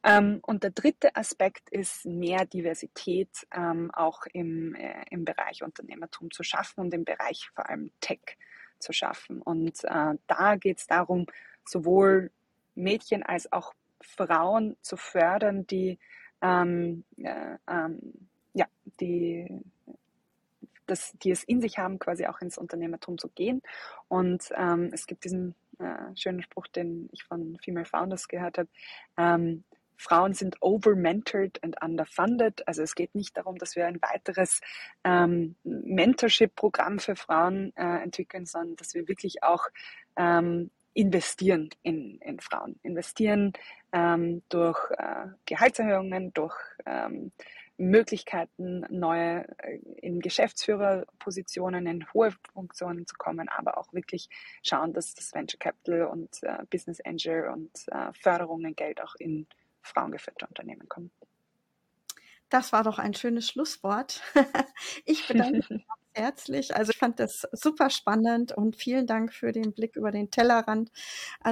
[0.04, 6.32] Ähm, und der dritte Aspekt ist mehr Diversität ähm, auch im, äh, im Bereich Unternehmertum
[6.32, 8.38] zu schaffen und im Bereich vor allem Tech
[8.80, 9.42] zu schaffen.
[9.42, 11.26] Und äh, da geht es darum,
[11.68, 12.32] sowohl
[12.76, 16.00] Mädchen als auch Frauen zu fördern, die
[16.42, 18.00] ähm, äh, ähm,
[18.54, 18.66] ja,
[19.00, 19.48] die,
[20.86, 23.62] das, die es in sich haben, quasi auch ins Unternehmertum zu gehen.
[24.08, 28.70] Und ähm, es gibt diesen äh, schönen Spruch, den ich von Female Founders gehört habe.
[29.18, 29.64] Ähm,
[29.98, 32.68] Frauen sind over-mentored and underfunded.
[32.68, 34.62] Also es geht nicht darum, dass wir ein weiteres
[35.04, 39.66] ähm, Mentorship-Programm für Frauen äh, entwickeln, sondern dass wir wirklich auch
[40.16, 42.80] ähm, investieren in, in Frauen.
[42.82, 43.54] Investieren
[43.92, 46.56] ähm, durch äh, Gehaltserhöhungen, durch
[46.88, 47.32] ähm,
[47.78, 54.28] Möglichkeiten, neue äh, in Geschäftsführerpositionen, in hohe Funktionen zu kommen, aber auch wirklich
[54.64, 59.46] schauen, dass das Venture Capital und äh, Business Angel und äh, Förderungen, Geld auch in
[59.84, 61.12] frauengeführte Unternehmen kommen.
[62.50, 64.24] Das war doch ein schönes Schlusswort.
[65.06, 65.86] ich bedanke mich
[66.18, 66.76] herzlich.
[66.76, 70.92] Also ich fand das super spannend und vielen Dank für den Blick über den Tellerrand.
[71.42, 71.46] Also